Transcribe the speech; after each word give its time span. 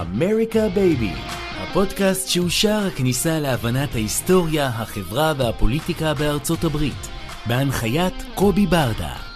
אמריקה 0.00 0.68
בייבי, 0.68 1.12
הפודקאסט 1.56 2.28
שהוא 2.28 2.48
שער 2.48 2.86
הכניסה 2.86 3.38
להבנת 3.38 3.94
ההיסטוריה, 3.94 4.66
החברה 4.66 5.32
והפוליטיקה 5.36 6.14
בארצות 6.14 6.64
הברית, 6.64 7.08
בהנחיית 7.46 8.14
קובי 8.34 8.66
ברדה. 8.66 9.35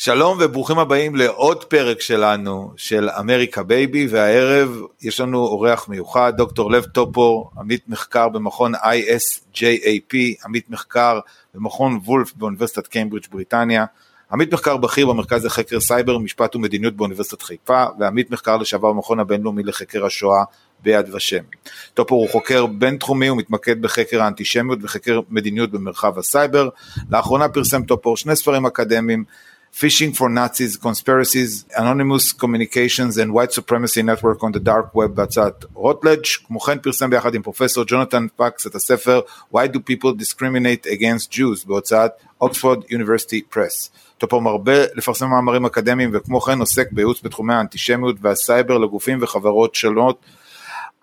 שלום 0.00 0.38
וברוכים 0.40 0.78
הבאים 0.78 1.16
לעוד 1.16 1.64
פרק 1.64 2.00
שלנו 2.00 2.72
של 2.76 3.08
אמריקה 3.10 3.62
בייבי 3.62 4.06
והערב 4.10 4.76
יש 5.02 5.20
לנו 5.20 5.38
אורח 5.38 5.88
מיוחד 5.88 6.32
דוקטור 6.36 6.70
לב 6.70 6.84
טופור 6.84 7.50
עמית 7.58 7.88
מחקר 7.88 8.28
במכון 8.28 8.74
ISGAP 8.74 10.16
עמית 10.44 10.70
מחקר 10.70 11.20
במכון 11.54 12.00
וולף 12.04 12.32
באוניברסיטת 12.36 12.86
קיימברידג' 12.86 13.26
בריטניה 13.30 13.84
עמית 14.32 14.52
מחקר 14.52 14.76
בכיר 14.76 15.06
במרכז 15.06 15.44
לחקר 15.44 15.80
סייבר 15.80 16.18
משפט 16.18 16.56
ומדיניות 16.56 16.96
באוניברסיטת 16.96 17.42
חיפה 17.42 17.84
ועמית 17.98 18.30
מחקר 18.30 18.56
לשעבר 18.56 18.92
במכון 18.92 19.20
הבינלאומי 19.20 19.62
לחקר 19.62 20.06
השואה 20.06 20.44
ביד 20.82 21.14
ושם. 21.14 21.42
טופור 21.94 22.22
הוא 22.22 22.30
חוקר 22.30 22.66
בינתחומי 22.66 23.30
ומתמקד 23.30 23.82
בחקר 23.82 24.22
האנטישמיות 24.22 24.78
וחקר 24.82 25.20
מדיניות 25.30 25.70
במרחב 25.70 26.18
הסייבר. 26.18 26.68
לאחרונה 27.10 27.48
פרסם 27.48 27.82
טופור 27.82 28.16
שני 28.16 28.36
ספרים 28.36 28.66
אקדמיים 28.66 29.24
Phishing 29.72 30.16
for 30.16 30.28
Nazis, 30.28 30.76
Conspiracies, 30.76 31.64
Anonymous 31.76 32.32
Communications 32.32 33.16
and 33.18 33.32
White 33.32 33.52
Supremacy 33.52 34.02
Network 34.02 34.42
on 34.42 34.52
the 34.52 34.60
Dark 34.60 34.94
Web 34.94 35.08
בהוצאת 35.14 35.64
Routledge, 35.74 36.24
כמו 36.46 36.60
כן 36.60 36.78
פרסם 36.78 37.10
ביחד 37.10 37.34
עם 37.34 37.42
פרופסור 37.42 37.84
ג'ונתן 37.86 38.26
פוקס 38.36 38.66
את 38.66 38.74
הספר 38.74 39.20
Why 39.54 39.66
Do 39.72 39.78
People 39.78 40.20
Discriminate 40.20 40.86
Against 40.86 41.32
Jews 41.32 41.66
בהוצאת 41.66 42.10
Oxford 42.40 42.78
University 42.90 43.42
Press. 43.42 43.90
טופור 44.18 44.40
מרבה 44.40 44.82
לפרסם 44.94 45.28
מאמרים 45.28 45.64
אקדמיים 45.64 46.10
וכמו 46.12 46.40
כן 46.40 46.60
עוסק 46.60 46.92
בייעוץ 46.92 47.22
בתחומי 47.22 47.54
האנטישמיות 47.54 48.16
והסייבר 48.20 48.78
לגופים 48.78 49.18
וחברות 49.22 49.74
שונות. 49.74 50.18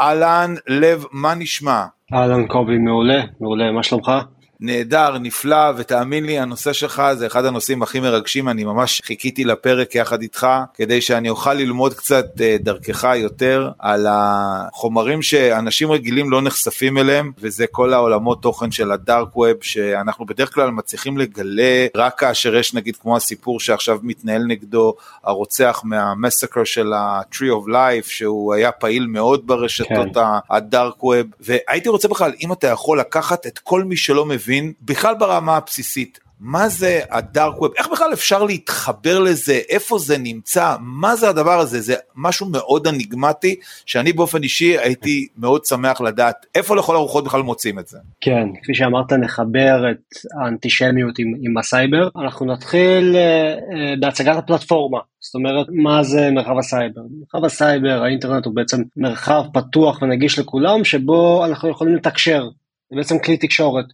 אהלן, 0.01 0.55
לב, 0.67 1.05
מה 1.11 1.35
נשמע? 1.35 1.85
אהלן 2.13 2.47
קובי, 2.47 2.77
מעולה, 2.77 3.21
מעולה, 3.39 3.71
מה 3.71 3.83
שלומך? 3.83 4.11
נהדר, 4.59 5.17
נפלא, 5.17 5.71
ותאמין 5.77 6.25
לי, 6.25 6.39
הנושא 6.39 6.73
שלך 6.73 7.03
זה 7.13 7.27
אחד 7.27 7.45
הנושאים 7.45 7.83
הכי 7.83 7.99
מרגשים, 7.99 8.49
אני 8.49 8.63
ממש 8.63 9.01
חיכיתי 9.05 9.43
לפרק 9.43 9.95
יחד 9.95 10.21
איתך, 10.21 10.47
כדי 10.73 11.01
שאני 11.01 11.29
אוכל 11.29 11.53
ללמוד 11.53 11.93
קצת 11.93 12.25
אה, 12.41 12.55
דרכך 12.59 13.07
יותר 13.15 13.69
על 13.79 14.07
החומרים 14.09 15.21
שאנשים 15.21 15.91
רגילים 15.91 16.31
לא 16.31 16.41
נחשפים 16.41 16.97
אליהם, 16.97 17.31
וזה 17.39 17.67
כל 17.71 17.93
העולמות 17.93 18.41
תוכן 18.41 18.71
של 18.71 18.91
הדארק 18.91 19.37
ווב, 19.37 19.57
שאנחנו 19.61 20.25
בדרך 20.25 20.53
כלל 20.53 20.71
מצליחים 20.71 21.17
לגלה 21.17 21.87
רק 21.95 22.19
כאשר 22.19 22.55
יש 22.55 22.73
נגיד 22.73 22.95
כמו 22.95 23.15
הסיפור 23.17 23.59
שעכשיו 23.59 23.99
מתנהל 24.03 24.43
נגדו 24.47 24.93
הרוצח 25.23 25.81
מהמסקר 25.83 26.63
של 26.63 26.93
ה-Tree 26.93 27.65
of 27.65 27.69
Life, 27.69 28.09
שהוא 28.09 28.53
היה 28.53 28.71
פעיל 28.71 29.07
מאוד 29.07 29.47
ברשתות 29.47 30.13
כן. 30.13 30.21
ה 30.49 30.60
dark 30.60 31.03
web, 31.03 31.27
והייתי 31.39 31.89
רוצה 31.89 32.07
בכלל, 32.07 32.31
אם 32.41 32.53
אתה 32.53 32.67
יכול 32.67 32.99
לקחת 32.99 33.47
את 33.47 33.59
כל 33.59 33.83
מי 33.83 33.97
שלא 33.97 34.25
מבין, 34.25 34.44
מבין 34.45 34.73
בכלל 34.81 35.15
ברמה 35.15 35.57
הבסיסית 35.57 36.19
מה 36.39 36.69
זה 36.69 37.01
ה 37.11 37.21
dark 37.21 37.61
web, 37.61 37.71
איך 37.77 37.87
בכלל 37.91 38.13
אפשר 38.13 38.43
להתחבר 38.43 39.19
לזה, 39.19 39.59
איפה 39.69 39.97
זה 39.97 40.17
נמצא, 40.17 40.75
מה 40.79 41.15
זה 41.15 41.29
הדבר 41.29 41.59
הזה, 41.59 41.81
זה 41.81 41.95
משהו 42.15 42.49
מאוד 42.49 42.87
אניגמטי, 42.87 43.55
שאני 43.85 44.13
באופן 44.13 44.43
אישי 44.43 44.77
הייתי 44.77 45.27
מאוד 45.37 45.65
שמח 45.65 46.01
לדעת 46.01 46.45
איפה 46.55 46.75
לכל 46.75 46.95
הרוחות 46.95 47.23
בכלל 47.23 47.41
מוצאים 47.41 47.79
את 47.79 47.87
זה. 47.87 47.97
כן, 48.21 48.47
כפי 48.63 48.75
שאמרת, 48.75 49.13
נחבר 49.13 49.91
את 49.91 50.15
האנטישמיות 50.41 51.19
עם, 51.19 51.33
עם 51.41 51.57
הסייבר. 51.57 52.09
אנחנו 52.23 52.45
נתחיל 52.45 53.15
uh, 53.15 53.99
בהצגת 53.99 54.37
הפלטפורמה, 54.37 54.99
זאת 55.19 55.35
אומרת, 55.35 55.67
מה 55.69 56.03
זה 56.03 56.31
מרחב 56.31 56.57
הסייבר? 56.57 57.01
מרחב 57.19 57.45
הסייבר, 57.45 58.03
האינטרנט 58.03 58.45
הוא 58.45 58.55
בעצם 58.55 58.81
מרחב 58.97 59.43
פתוח 59.53 60.01
ונגיש 60.01 60.39
לכולם, 60.39 60.83
שבו 60.83 61.45
אנחנו 61.45 61.69
יכולים 61.69 61.95
לתקשר, 61.95 62.43
זה 62.89 62.95
בעצם 62.95 63.19
כלי 63.19 63.37
תקשורת. 63.37 63.85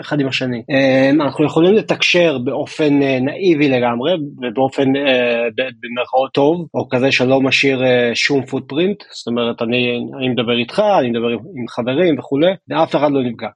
אחד 0.00 0.20
עם 0.20 0.28
השני. 0.28 0.62
אמ, 0.70 1.22
אנחנו 1.22 1.44
יכולים 1.44 1.74
לתקשר 1.74 2.38
באופן 2.38 3.02
אה, 3.02 3.20
נאיבי 3.20 3.68
לגמרי 3.68 4.12
ובאופן 4.14 4.96
אה, 4.96 5.48
במרכאות 5.56 6.32
טוב 6.32 6.66
או 6.74 6.88
כזה 6.88 7.12
שלא 7.12 7.40
משאיר 7.40 7.84
אה, 7.84 8.10
שום 8.14 8.46
פוטפרינט 8.46 9.04
זאת 9.10 9.26
אומרת 9.26 9.62
אני, 9.62 9.98
אני 10.18 10.28
מדבר 10.28 10.58
איתך 10.58 10.82
אני 10.98 11.10
מדבר 11.10 11.28
עם 11.28 11.68
חברים 11.68 12.18
וכולי 12.18 12.52
ואף 12.68 12.96
אחד 12.96 13.12
לא 13.12 13.22
נפגע. 13.22 13.48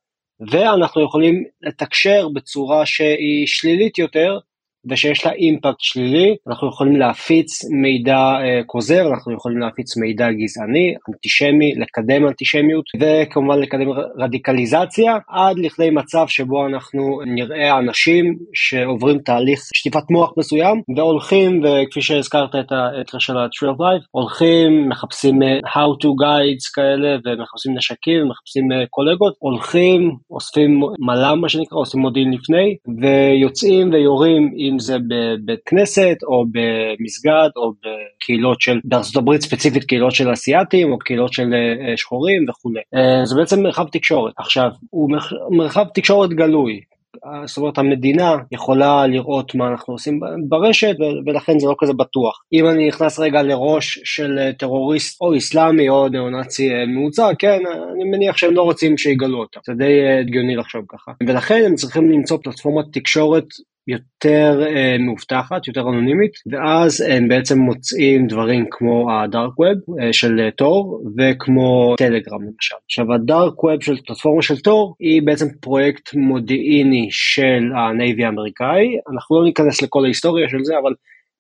ואנחנו 0.51 1.05
יכולים 1.05 1.45
לתקשר 1.63 2.29
בצורה 2.35 2.87
שהיא 2.87 3.47
שלילית 3.47 3.99
יותר 3.99 4.39
ושיש 4.91 5.27
לה 5.27 5.33
אימפקט 5.33 5.79
שלילי, 5.79 6.37
אנחנו 6.49 6.69
יכולים 6.69 6.97
להפיץ 6.97 7.65
מידע 7.83 8.17
אה, 8.17 8.61
כוזר, 8.67 9.09
אנחנו 9.15 9.33
יכולים 9.35 9.59
להפיץ 9.59 9.97
מידע 9.97 10.27
גזעני, 10.33 10.95
אנטישמי, 11.09 11.75
לקדם 11.75 12.29
אנטישמיות, 12.29 12.85
וכמובן 13.01 13.59
לקדם 13.59 13.87
רדיקליזציה, 14.19 15.19
עד 15.29 15.59
לכדי 15.59 15.91
מצב 15.91 16.25
שבו 16.29 16.67
אנחנו 16.67 17.21
נראה 17.27 17.79
אנשים 17.79 18.37
שעוברים 18.55 19.19
תהליך 19.19 19.61
שטיפת 19.75 20.11
מוח 20.11 20.33
מסוים, 20.37 20.83
והולכים, 20.97 21.63
וכפי 21.65 22.03
שהזכרת 22.03 22.55
את 22.55 22.73
ההקשר 22.73 23.19
של 23.19 23.37
ה-Tree 23.37 23.73
of 23.75 23.79
Life, 23.79 24.05
הולכים, 24.11 24.89
מחפשים 24.89 25.43
אה, 25.43 25.59
how 25.59 26.05
to 26.05 26.07
guides 26.07 26.67
כאלה, 26.75 27.17
ומחפשים 27.25 27.75
נשקים, 27.77 28.29
מחפשים 28.29 28.73
אה, 28.73 28.87
קולגות, 28.91 29.35
הולכים, 29.39 30.17
אוספים 30.31 30.81
מל"ם 30.99 31.41
מה 31.41 31.49
שנקרא, 31.49 31.79
עושים 31.79 32.01
מודיעין 32.01 32.33
לפני, 32.33 32.77
ויוצאים 33.01 33.93
ויורים 33.93 34.53
עם 34.57 34.76
אם 34.77 34.81
זה 34.81 34.97
בבית 34.99 35.61
כנסת 35.67 36.17
או 36.27 36.45
במסגד 36.53 37.49
או 37.57 37.73
בקהילות 37.73 38.61
של, 38.61 38.81
בארצות 38.85 39.17
הברית 39.17 39.43
ספציפית 39.43 39.85
קהילות 39.85 40.13
של 40.13 40.33
אסיאתים 40.33 40.93
או 40.93 40.99
קהילות 40.99 41.33
של 41.33 41.55
אה, 41.55 41.97
שחורים 41.97 42.47
וכולי. 42.49 42.81
אה, 42.95 43.25
זה 43.25 43.35
בעצם 43.35 43.63
מרחב 43.63 43.89
תקשורת. 43.89 44.33
עכשיו, 44.39 44.71
הוא 44.91 45.11
מרחב 45.51 45.85
תקשורת 45.95 46.31
גלוי. 46.31 46.81
זאת 47.45 47.57
אומרת 47.57 47.79
המדינה 47.79 48.37
יכולה 48.53 49.07
לראות 49.07 49.55
מה 49.55 49.69
אנחנו 49.69 49.95
עושים 49.95 50.21
ברשת 50.49 50.97
ולכן 51.27 51.59
זה 51.59 51.67
לא 51.67 51.75
כזה 51.79 51.93
בטוח. 51.93 52.43
אם 52.53 52.69
אני 52.69 52.89
נכנס 52.89 53.19
רגע 53.19 53.43
לראש 53.43 54.01
של 54.05 54.51
טרוריסט 54.59 55.21
או 55.21 55.37
אסלאמי 55.37 55.89
או 55.89 56.09
ניאו-נאצי 56.09 56.71
אה, 56.71 56.87
ממוצע, 56.87 57.29
כן, 57.39 57.59
אני 57.95 58.05
מניח 58.05 58.37
שהם 58.37 58.55
לא 58.55 58.63
רוצים 58.63 58.99
שיגלו 58.99 59.39
אותם. 59.39 59.61
זה 59.67 59.75
די 59.75 60.09
הגיוני 60.21 60.57
לחשוב 60.57 60.85
ככה. 60.89 61.13
ולכן 61.27 61.63
הם 61.67 61.75
צריכים 61.75 62.11
למצוא 62.11 62.39
פלטפורמת 62.43 62.85
תקשורת 62.93 63.45
יותר 63.89 64.63
אה, 64.67 64.97
מאובטחת, 64.99 65.69
יותר 65.69 65.81
אנונימית, 65.81 66.33
ואז 66.53 67.01
הם 67.01 67.29
בעצם 67.29 67.59
מוצאים 67.59 68.27
דברים 68.27 68.67
כמו 68.71 69.13
הדארק 69.13 69.59
ווב 69.59 69.99
אה, 70.01 70.13
של 70.13 70.51
תור 70.57 71.03
וכמו 71.19 71.95
טלגרם 71.99 72.43
למשל. 72.43 72.75
עכשיו 72.85 73.15
הדארק 73.15 73.65
ווב 73.65 73.83
של 73.83 73.97
פלטפורמה 74.07 74.43
של 74.43 74.57
תור 74.57 74.97
היא 75.01 75.23
בעצם 75.23 75.47
פרויקט 75.61 76.15
מודיעיני 76.15 77.09
של 77.11 77.63
הנייבי 77.77 78.25
האמריקאי, 78.25 78.87
אנחנו 79.15 79.39
לא 79.41 79.45
ניכנס 79.45 79.83
לכל 79.83 80.05
ההיסטוריה 80.05 80.49
של 80.49 80.65
זה, 80.65 80.79
אבל 80.83 80.93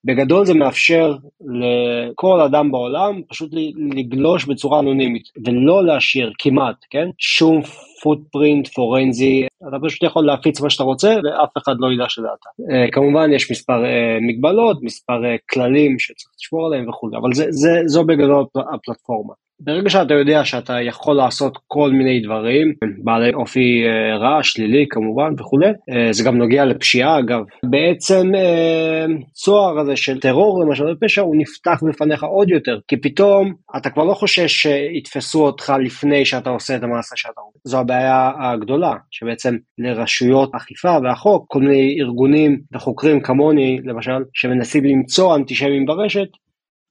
בגדול 0.07 0.47
זה 0.47 0.55
מאפשר 0.55 1.15
לכל 1.41 2.41
אדם 2.41 2.71
בעולם 2.73 3.21
פשוט 3.29 3.51
לגלוש 3.97 4.45
בצורה 4.45 4.81
אנונימית 4.81 5.23
ולא 5.45 5.85
להשאיר 5.85 6.33
כמעט, 6.39 6.77
כן? 6.91 7.09
שום 7.19 7.63
פוטפרינט 8.03 8.69
פורנזי, 8.69 9.47
אתה 9.69 9.77
פשוט 9.87 10.03
יכול 10.03 10.27
להפיץ 10.27 10.61
מה 10.61 10.71
שאתה 10.71 10.83
רוצה 10.83 11.17
ואף 11.25 11.49
אחד 11.59 11.75
לא 11.79 11.93
ידע 11.93 12.05
שזה 12.09 12.27
אתה. 12.27 12.49
Uh, 12.63 12.93
כמובן 12.93 13.33
יש 13.33 13.51
מספר 13.51 13.85
uh, 13.85 14.23
מגבלות, 14.23 14.83
מספר 14.83 15.23
uh, 15.23 15.39
כללים 15.51 15.99
שצריך 15.99 16.31
לשמור 16.41 16.67
עליהם 16.67 16.89
וכו', 16.89 17.09
אבל 17.21 17.33
זה, 17.35 17.47
זה, 17.51 17.71
זו 17.87 18.05
בגדול 18.05 18.45
הפלטפורמה. 18.75 19.35
ברגע 19.61 19.91
שאתה 19.91 20.15
יודע 20.15 20.45
שאתה 20.45 20.81
יכול 20.83 21.17
לעשות 21.17 21.59
כל 21.67 21.91
מיני 21.91 22.21
דברים, 22.21 22.75
בעלי 23.05 23.35
אופי 23.35 23.83
אה, 23.87 24.17
רע, 24.17 24.43
שלילי 24.43 24.87
כמובן 24.91 25.33
וכולי, 25.39 25.67
אה, 25.67 26.13
זה 26.13 26.25
גם 26.25 26.37
נוגע 26.39 26.65
לפשיעה 26.65 27.19
אגב, 27.19 27.41
בעצם 27.71 28.35
אה, 28.35 29.05
צוהר 29.33 29.79
הזה 29.79 29.97
של 29.97 30.21
טרור 30.21 30.65
למשל 30.65 30.85
בפשע 30.95 31.23
הוא 31.23 31.37
נפתח 31.37 31.81
בפניך 31.89 32.23
עוד 32.23 32.51
יותר, 32.51 32.79
כי 32.89 32.97
פתאום 32.97 33.55
אתה 33.77 33.91
כבר 33.91 34.05
לא 34.05 34.15
חושש 34.15 34.53
שיתפסו 34.53 35.47
אותך 35.47 35.73
לפני 35.85 36.25
שאתה 36.25 36.51
עושה 36.51 36.77
את 36.77 36.83
המעשה 36.83 37.17
שאתה 37.17 37.41
רוצה. 37.41 37.59
זו 37.65 37.79
הבעיה 37.81 38.31
הגדולה, 38.39 38.93
שבעצם 39.11 39.57
לרשויות 39.79 40.55
אכיפה 40.55 40.97
והחוק, 41.05 41.45
כל 41.49 41.61
מיני 41.61 41.99
ארגונים 42.01 42.61
וחוקרים 42.75 43.21
כמוני 43.21 43.79
למשל, 43.85 44.23
שמנסים 44.33 44.85
למצוא 44.85 45.37
אנטישמים 45.37 45.87
ברשת, 45.87 46.29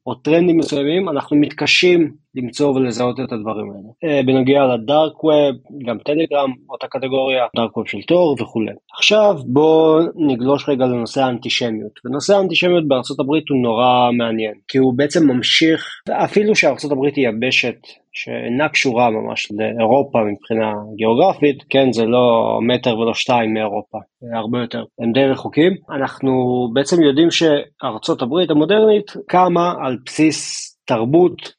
או 0.07 0.15
טרנדים 0.15 0.57
מסוימים, 0.57 1.09
אנחנו 1.09 1.37
מתקשים 1.37 2.11
למצוא 2.35 2.69
ולזהות 2.69 3.19
את 3.19 3.31
הדברים 3.31 3.71
האלה. 3.71 3.89
אה, 4.03 4.23
בנוגע 4.23 4.65
לדארק 4.65 5.23
ווב, 5.23 5.55
גם 5.85 5.97
טלגרם, 5.97 6.53
אותה 6.69 6.87
קטגוריה, 6.87 7.45
דארק 7.55 7.77
ווב 7.77 7.87
של 7.87 8.01
תור 8.01 8.35
וכולי. 8.39 8.71
עכשיו 8.97 9.35
בואו 9.45 9.99
נגלוש 10.15 10.69
רגע 10.69 10.85
לנושא 10.85 11.21
האנטישמיות. 11.21 11.91
ונושא 12.05 12.35
האנטישמיות 12.35 12.87
בארצות 12.87 13.19
הברית 13.19 13.49
הוא 13.49 13.57
נורא 13.57 14.11
מעניין, 14.11 14.53
כי 14.67 14.77
הוא 14.77 14.93
בעצם 14.97 15.27
ממשיך, 15.27 15.85
אפילו 16.09 16.55
שארצות 16.55 16.91
הברית 16.91 17.15
היא 17.15 17.27
יבשת 17.29 17.77
שאינה 18.15 18.69
קשורה 18.69 19.09
ממש 19.09 19.51
לאירופה 19.51 20.19
מבחינה 20.31 20.73
גיאוגרפית, 20.95 21.63
כן, 21.69 21.91
זה 21.91 22.05
לא 22.05 22.59
מטר 22.61 22.99
ולא 22.99 23.13
שתיים 23.13 23.53
מאירופה, 23.53 23.97
זה 24.21 24.27
הרבה 24.37 24.59
יותר, 24.59 24.83
הם 24.99 25.11
די 25.11 25.25
רחוקים. 25.25 25.71
אנחנו 25.89 26.31
בעצם 26.73 27.03
יודעים 27.03 27.27
שארצות 27.31 28.21
הברית 28.21 28.49
המודרנית 28.49 29.11
קמה 29.27 29.73
על 29.81 29.97
בסיס 30.05 30.71
תרבות 30.85 31.53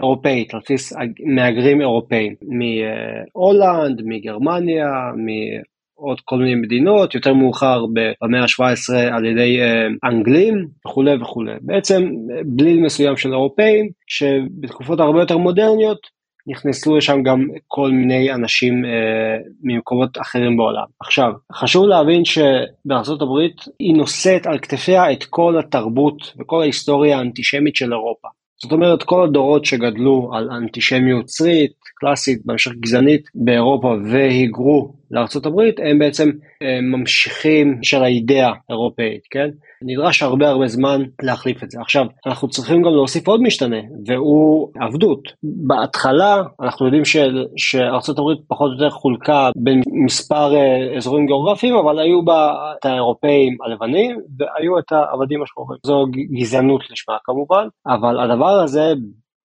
אירופאית, 0.00 0.54
על 0.54 0.60
בסיס 0.64 0.92
מהגרים 1.34 1.80
אירופאים, 1.80 2.34
מהולנד, 2.42 4.02
מגרמניה, 4.04 4.90
מעוד 5.16 6.20
כל 6.24 6.36
מיני 6.36 6.54
מדינות, 6.54 7.14
יותר 7.14 7.34
מאוחר 7.34 7.84
במאה 8.22 8.40
ה-17 8.42 9.14
על 9.16 9.24
ידי 9.24 9.60
אה, 9.60 9.86
אנגלים 10.10 10.66
וכולי 10.86 11.14
וכולי. 11.22 11.52
בעצם 11.60 12.10
בליל 12.44 12.80
מסוים 12.80 13.16
של 13.16 13.32
אירופאים, 13.32 13.88
שבתקופות 14.06 15.00
הרבה 15.00 15.20
יותר 15.20 15.38
מודרניות 15.38 16.20
נכנסו 16.46 16.96
לשם 16.96 17.22
גם 17.22 17.46
כל 17.68 17.90
מיני 17.90 18.32
אנשים 18.32 18.84
אה, 18.84 19.36
ממקומות 19.62 20.18
אחרים 20.18 20.56
בעולם. 20.56 20.84
עכשיו, 21.00 21.32
חשוב 21.52 21.86
להבין 21.86 22.22
שבארצות 22.24 23.22
הברית 23.22 23.56
היא 23.78 23.94
נושאת 23.96 24.46
על 24.46 24.58
כתפיה 24.58 25.12
את 25.12 25.24
כל 25.24 25.58
התרבות 25.58 26.32
וכל 26.38 26.62
ההיסטוריה 26.62 27.18
האנטישמית 27.18 27.76
של 27.76 27.92
אירופה. 27.92 28.28
זאת 28.62 28.72
אומרת, 28.72 29.02
כל 29.02 29.24
הדורות 29.24 29.64
שגדלו 29.64 30.30
על 30.34 30.50
אנטישמיות 30.50 31.26
צרית, 31.26 31.72
קלאסית, 31.94 32.46
בהמשך 32.46 32.72
גזענית 32.80 33.28
באירופה 33.34 33.96
והיגרו 34.10 34.99
לארה"ב, 35.10 35.60
הם 35.82 35.98
בעצם 35.98 36.30
אה, 36.62 36.80
ממשיכים 36.80 37.78
של 37.82 38.02
האידאה 38.02 38.52
האירופאית, 38.68 39.22
כן? 39.30 39.48
נדרש 39.82 40.22
הרבה 40.22 40.48
הרבה 40.48 40.66
זמן 40.66 41.02
להחליף 41.22 41.62
את 41.64 41.70
זה. 41.70 41.80
עכשיו, 41.80 42.06
אנחנו 42.26 42.48
צריכים 42.48 42.82
גם 42.82 42.90
להוסיף 42.92 43.28
עוד 43.28 43.42
משתנה, 43.42 43.76
והוא 44.06 44.68
עבדות. 44.80 45.22
בהתחלה, 45.42 46.42
אנחנו 46.60 46.86
יודעים 46.86 47.04
ש, 47.04 47.16
שארה"ב 47.56 48.34
פחות 48.48 48.68
או 48.68 48.72
יותר 48.72 48.90
חולקה 48.90 49.50
בין 49.56 49.80
מספר 50.04 50.54
אה, 50.54 50.96
אזורים 50.96 51.26
גיאוגרפיים, 51.26 51.74
אבל 51.74 51.98
היו 51.98 52.24
בה 52.24 52.52
את 52.78 52.84
האירופאים 52.84 53.56
הלבנים, 53.64 54.20
והיו 54.38 54.78
את 54.78 54.92
העבדים 54.92 55.42
השחורים. 55.42 55.78
זו 55.86 56.06
גזענות 56.38 56.90
לשמה 56.90 57.16
כמובן, 57.24 57.66
אבל 57.86 58.20
הדבר 58.20 58.60
הזה 58.60 58.92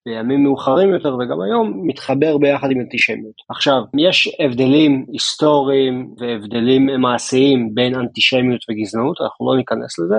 בימים 0.06 0.44
מאוחרים 0.44 0.94
יותר 0.94 1.16
וגם 1.16 1.42
היום 1.42 1.88
מתחבר 1.88 2.38
ביחד 2.38 2.72
עם 2.72 2.80
אנטישמיות. 2.80 3.36
עכשיו, 3.50 3.82
יש 3.98 4.36
הבדלים 4.40 5.06
היסטוריים 5.12 6.16
והבדלים 6.18 6.86
מעשיים 7.02 7.74
בין 7.74 7.96
אנטישמיות 7.96 8.62
וגזענות, 8.70 9.22
אנחנו 9.22 9.52
לא 9.52 9.58
ניכנס 9.58 10.00
לזה, 10.00 10.16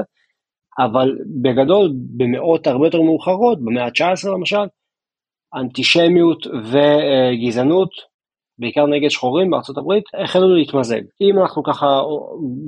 אבל 0.79 1.19
בגדול 1.43 1.93
במאות 2.17 2.67
הרבה 2.67 2.87
יותר 2.87 3.03
מאוחרות, 3.03 3.65
במאה 3.65 3.85
ה-19 3.85 4.29
למשל, 4.29 4.67
אנטישמיות 5.55 6.47
וגזענות 6.47 7.91
בעיקר 8.59 8.87
נגד 8.87 9.09
שחורים 9.09 9.51
בארצות 9.51 9.79
הברית, 9.79 10.05
החלו 10.25 10.55
להתמזג. 10.55 11.01
אם 11.21 11.39
אנחנו 11.39 11.63
ככה 11.63 12.03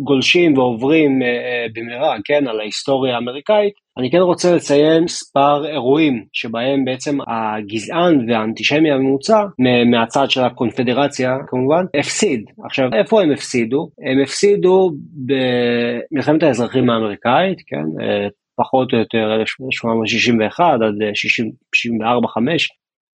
גולשים 0.05 0.59
ועוברים 0.59 1.23
אה, 1.23 1.29
אה, 1.29 1.67
במהרה, 1.75 2.17
כן, 2.25 2.49
על 2.49 2.61
ההיסטוריה 2.61 3.15
האמריקאית, 3.15 3.75
אני 3.99 4.11
כן 4.11 4.19
רוצה 4.19 4.57
לציין 4.57 5.05
מספר 5.05 5.67
אירועים 5.67 6.25
שבהם 6.33 6.85
בעצם 6.85 7.19
הגזען 7.27 8.31
והאנטישמי 8.31 8.91
הממוצע, 8.91 9.45
מהצד 9.91 10.31
של 10.31 10.41
הקונפדרציה 10.41 11.37
כמובן, 11.47 11.85
הפסיד. 11.99 12.45
עכשיו, 12.65 12.89
איפה 12.93 13.23
הם 13.23 13.33
הפסידו? 13.33 13.89
הם 14.11 14.23
הפסידו 14.23 14.91
במלחמת 15.27 16.43
האזרחים 16.43 16.91
האמריקאית, 16.91 17.59
כן, 17.67 18.03
אה, 18.03 18.29
פחות 18.57 18.93
או 18.93 18.99
יותר 18.99 19.35
1861 19.41 20.65
עד 20.65 20.95
64-5, 21.15 22.69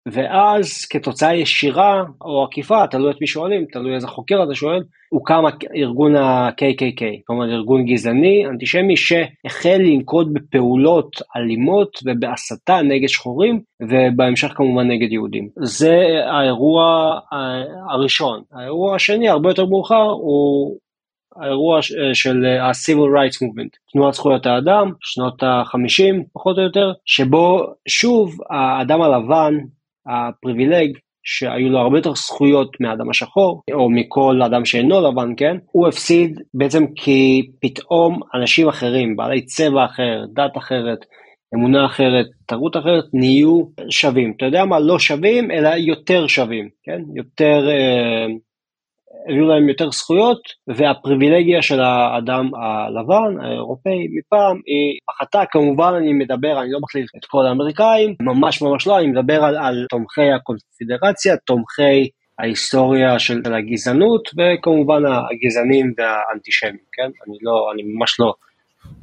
ואז 0.07 0.87
כתוצאה 0.91 1.35
ישירה 1.35 2.03
או 2.21 2.45
עקיפה, 2.45 2.87
תלוי 2.87 3.11
את 3.11 3.21
מי 3.21 3.27
שואלים, 3.27 3.65
תלוי 3.73 3.95
איזה 3.95 4.09
חוקר 4.09 4.43
אתה 4.43 4.55
שואל, 4.55 4.83
הוקם 5.09 5.43
ארגון 5.77 6.17
ה-KKK, 6.17 7.03
כלומר 7.27 7.53
ארגון 7.53 7.85
גזעני, 7.85 8.47
אנטישמי, 8.47 8.97
שהחל 8.97 9.77
לנקוט 9.79 10.27
בפעולות 10.33 11.17
אלימות 11.37 11.99
ובהסתה 12.05 12.83
נגד 12.83 13.09
שחורים, 13.09 13.61
ובהמשך 13.83 14.53
כמובן 14.55 14.91
נגד 14.91 15.13
יהודים. 15.13 15.49
זה 15.57 15.97
האירוע 16.27 17.19
הראשון. 17.91 18.43
האירוע 18.53 18.95
השני, 18.95 19.29
הרבה 19.29 19.51
יותר 19.51 19.67
מאוחר, 19.67 20.11
הוא 20.11 20.77
האירוע 21.37 21.79
של 22.13 22.45
ה-Civil 22.45 23.11
Rights 23.17 23.37
Movement, 23.37 23.93
תנועת 23.93 24.15
זכויות 24.15 24.47
האדם, 24.47 24.93
שנות 25.01 25.43
ה-50 25.43 26.23
פחות 26.33 26.59
או 26.59 26.63
יותר, 26.63 26.93
שבו 27.07 27.67
שוב 27.89 28.37
האדם 28.51 29.03
הלבן 29.03 29.55
הפריבילג 30.07 30.99
שהיו 31.25 31.69
לו 31.69 31.79
הרבה 31.79 31.99
יותר 31.99 32.15
זכויות 32.15 32.81
מהאדם 32.81 33.11
השחור, 33.11 33.63
או 33.73 33.91
מכל 33.91 34.41
אדם 34.47 34.65
שאינו 34.65 35.01
לבן, 35.01 35.33
כן? 35.37 35.57
הוא 35.73 35.89
הפסיד 35.89 36.41
בעצם 36.55 36.85
כי 36.97 37.43
פתאום 37.61 38.21
אנשים 38.35 38.69
אחרים, 38.69 39.17
בעלי 39.17 39.45
צבע 39.45 39.85
אחר, 39.85 40.25
דת 40.35 40.57
אחרת, 40.57 40.99
אמונה 41.55 41.87
אחרת, 41.87 42.27
תרבות 42.47 42.77
אחרת, 42.77 43.05
נהיו 43.15 43.61
שווים. 43.91 44.33
אתה 44.37 44.45
יודע 44.45 44.65
מה? 44.65 44.81
לא 44.81 44.99
שווים, 44.99 45.51
אלא 45.51 45.69
יותר 45.69 46.27
שווים, 46.27 46.69
כן? 46.85 47.01
יותר... 47.15 47.69
אה, 47.69 48.27
היו 49.27 49.47
להם 49.49 49.69
יותר 49.69 49.91
זכויות, 49.91 50.41
והפריבילגיה 50.69 51.63
של 51.63 51.81
האדם 51.81 52.51
הלבן, 52.55 53.41
האירופאי, 53.41 54.09
מפעם, 54.11 54.61
היא 54.67 54.99
פחתה, 55.07 55.43
כמובן 55.51 55.93
אני 55.97 56.13
מדבר, 56.13 56.63
אני 56.63 56.71
לא 56.73 56.79
מחליט 56.83 57.07
את 57.17 57.25
כל 57.25 57.47
האמריקאים, 57.47 58.15
ממש 58.21 58.63
ממש 58.63 58.87
לא, 58.87 58.99
אני 58.99 59.07
מדבר 59.07 59.45
על, 59.45 59.57
על 59.57 59.87
תומכי 59.91 60.33
הקונפדרציה, 60.33 61.37
תומכי 61.37 62.09
ההיסטוריה 62.39 63.19
של 63.19 63.43
הגזענות, 63.55 64.29
וכמובן 64.37 65.03
הגזענים 65.07 65.93
והאנטישמים, 65.99 66.85
כן? 66.93 67.11
אני 67.27 67.37
לא, 67.43 67.73
אני 67.73 67.83
ממש 67.83 68.21
לא 68.21 68.35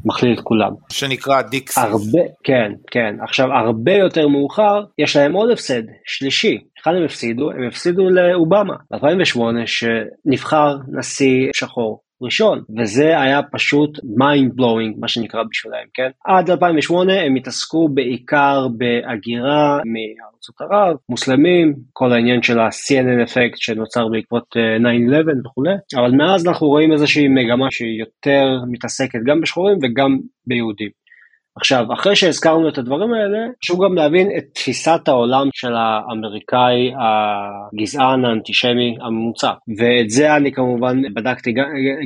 מכליל 0.05 0.33
את 0.33 0.39
כולם. 0.43 0.71
שנקרא 0.89 1.41
דיקסי. 1.41 1.79
הרבה, 1.79 2.19
כן, 2.43 2.71
כן. 2.91 3.15
עכשיו, 3.23 3.53
הרבה 3.53 3.93
יותר 3.93 4.27
מאוחר, 4.27 4.83
יש 4.97 5.15
להם 5.15 5.33
עוד 5.33 5.51
הפסד, 5.51 5.83
שלישי. 6.05 6.57
אחד 6.83 6.91
הם 6.95 7.03
הפסידו, 7.05 7.51
הם 7.51 7.67
הפסידו 7.67 8.09
לאובמה, 8.09 8.75
ב-2008, 8.91 9.39
שנבחר 9.65 10.77
נשיא 10.87 11.49
שחור. 11.55 12.01
ראשון, 12.21 12.63
וזה 12.79 13.19
היה 13.19 13.41
פשוט 13.51 13.97
mind 13.97 14.59
blowing 14.59 14.99
מה 14.99 15.07
שנקרא 15.07 15.43
בשבילם, 15.49 15.85
כן? 15.93 16.09
עד 16.25 16.49
2008 16.49 17.21
הם 17.21 17.35
התעסקו 17.35 17.89
בעיקר 17.89 18.67
בהגירה 18.77 19.79
מארצות 19.85 20.61
ערב, 20.61 20.95
מוסלמים, 21.09 21.75
כל 21.93 22.13
העניין 22.13 22.41
של 22.43 22.59
ה-CNN 22.59 23.23
אפקט 23.23 23.57
שנוצר 23.57 24.07
בעקבות 24.07 24.43
9-11 24.55 24.57
אה, 24.57 25.33
וכולי, 25.45 25.73
אבל 25.95 26.11
מאז 26.11 26.47
אנחנו 26.47 26.67
רואים 26.67 26.91
איזושהי 26.91 27.27
מגמה 27.27 27.67
שהיא 27.71 27.99
יותר 27.99 28.45
מתעסקת 28.71 29.19
גם 29.25 29.41
בשחורים 29.41 29.77
וגם 29.81 30.17
ביהודים. 30.47 31.00
עכשיו, 31.55 31.85
אחרי 31.93 32.15
שהזכרנו 32.15 32.69
את 32.69 32.77
הדברים 32.77 33.13
האלה, 33.13 33.37
חשוב 33.63 33.85
גם 33.85 33.95
להבין 33.95 34.27
את 34.37 34.43
תפיסת 34.53 35.07
העולם 35.07 35.47
של 35.53 35.73
האמריקאי 35.75 36.91
הגזען 36.99 38.25
האנטישמי 38.25 38.97
הממוצע. 39.01 39.51
ואת 39.77 40.09
זה 40.09 40.35
אני 40.35 40.51
כמובן 40.51 41.01
בדקתי 41.13 41.53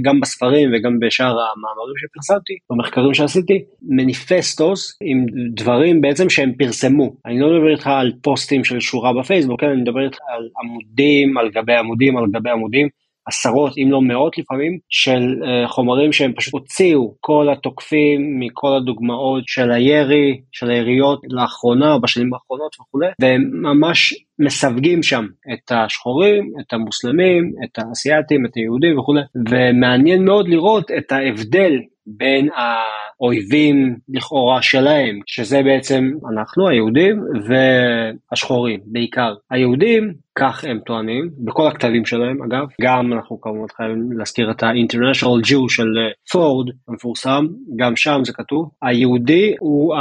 גם, 0.01 0.19
בספרים 0.19 0.69
וגם 0.73 0.99
בשאר 0.99 1.25
המאמרים 1.25 1.95
שפרסמתי, 1.97 2.53
במחקרים 2.71 3.13
שעשיתי, 3.13 3.63
מניפסטוס 3.81 4.97
עם 5.01 5.25
דברים 5.55 6.01
בעצם 6.01 6.29
שהם 6.29 6.51
פרסמו. 6.57 7.15
אני 7.25 7.39
לא 7.39 7.47
מדבר 7.47 7.71
איתך 7.71 7.87
על 7.87 8.11
פוסטים 8.21 8.63
של 8.63 8.79
שורה 8.79 9.13
בפייסבוק, 9.13 9.61
כן? 9.61 9.67
אני 9.67 9.81
מדבר 9.81 10.05
איתך 10.05 10.17
על 10.27 10.49
עמודים 10.63 11.37
על 11.37 11.49
גבי 11.49 11.75
עמודים 11.75 12.17
על 12.17 12.25
גבי 12.31 12.49
עמודים 12.49 12.87
עשרות 13.27 13.73
אם 13.77 13.91
לא 13.91 14.01
מאות 14.01 14.37
לפעמים 14.37 14.77
של 14.89 15.21
uh, 15.41 15.67
חומרים 15.67 16.11
שהם 16.11 16.33
פשוט 16.33 16.53
הוציאו 16.53 17.15
כל 17.19 17.47
התוקפים 17.51 18.39
מכל 18.39 18.75
הדוגמאות 18.77 19.43
של 19.47 19.71
הירי, 19.71 20.41
של 20.51 20.69
היריות 20.69 21.19
לאחרונה 21.29 21.93
או 21.93 22.01
בשנים 22.01 22.33
האחרונות 22.33 22.75
וכולי, 22.81 23.07
והם 23.21 23.41
ממש 23.61 24.13
מסווגים 24.39 25.03
שם 25.03 25.25
את 25.53 25.71
השחורים, 25.71 26.53
את 26.59 26.73
המוסלמים, 26.73 27.51
את 27.63 27.79
האסייתים, 27.79 28.45
את 28.45 28.51
היהודים 28.55 28.99
וכולי, 28.99 29.21
ומעניין 29.49 30.25
מאוד 30.25 30.47
לראות 30.47 30.91
את 30.97 31.11
ההבדל 31.11 31.71
בין 32.07 32.49
האויבים 32.55 33.95
לכאורה 34.09 34.61
שלהם, 34.61 35.19
שזה 35.25 35.61
בעצם 35.63 36.11
אנחנו 36.33 36.69
היהודים 36.69 37.23
והשחורים 37.47 38.79
בעיקר. 38.85 39.33
היהודים, 39.51 40.13
כך 40.39 40.63
הם 40.63 40.79
טוענים, 40.85 41.29
בכל 41.37 41.67
הכתבים 41.67 42.05
שלהם 42.05 42.43
אגב, 42.43 42.67
גם 42.81 43.13
אנחנו 43.13 43.41
כמובן 43.41 43.67
חייבים 43.77 44.11
להזכיר 44.17 44.51
את 44.51 44.63
ה-International 44.63 45.47
Jew 45.49 45.69
של 45.69 45.87
פורד 46.31 46.67
המפורסם, 46.87 47.45
גם 47.75 47.95
שם 47.95 48.19
זה 48.23 48.33
כתוב, 48.33 48.69
היהודי 48.81 49.55
הוא 49.59 49.95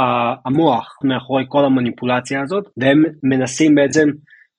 המוח 0.45 0.97
מאחורי 1.03 1.43
כל 1.47 1.65
המניפולציה 1.65 2.41
הזאת, 2.41 2.69
והם 2.77 3.03
מנסים 3.23 3.75
בעצם 3.75 4.09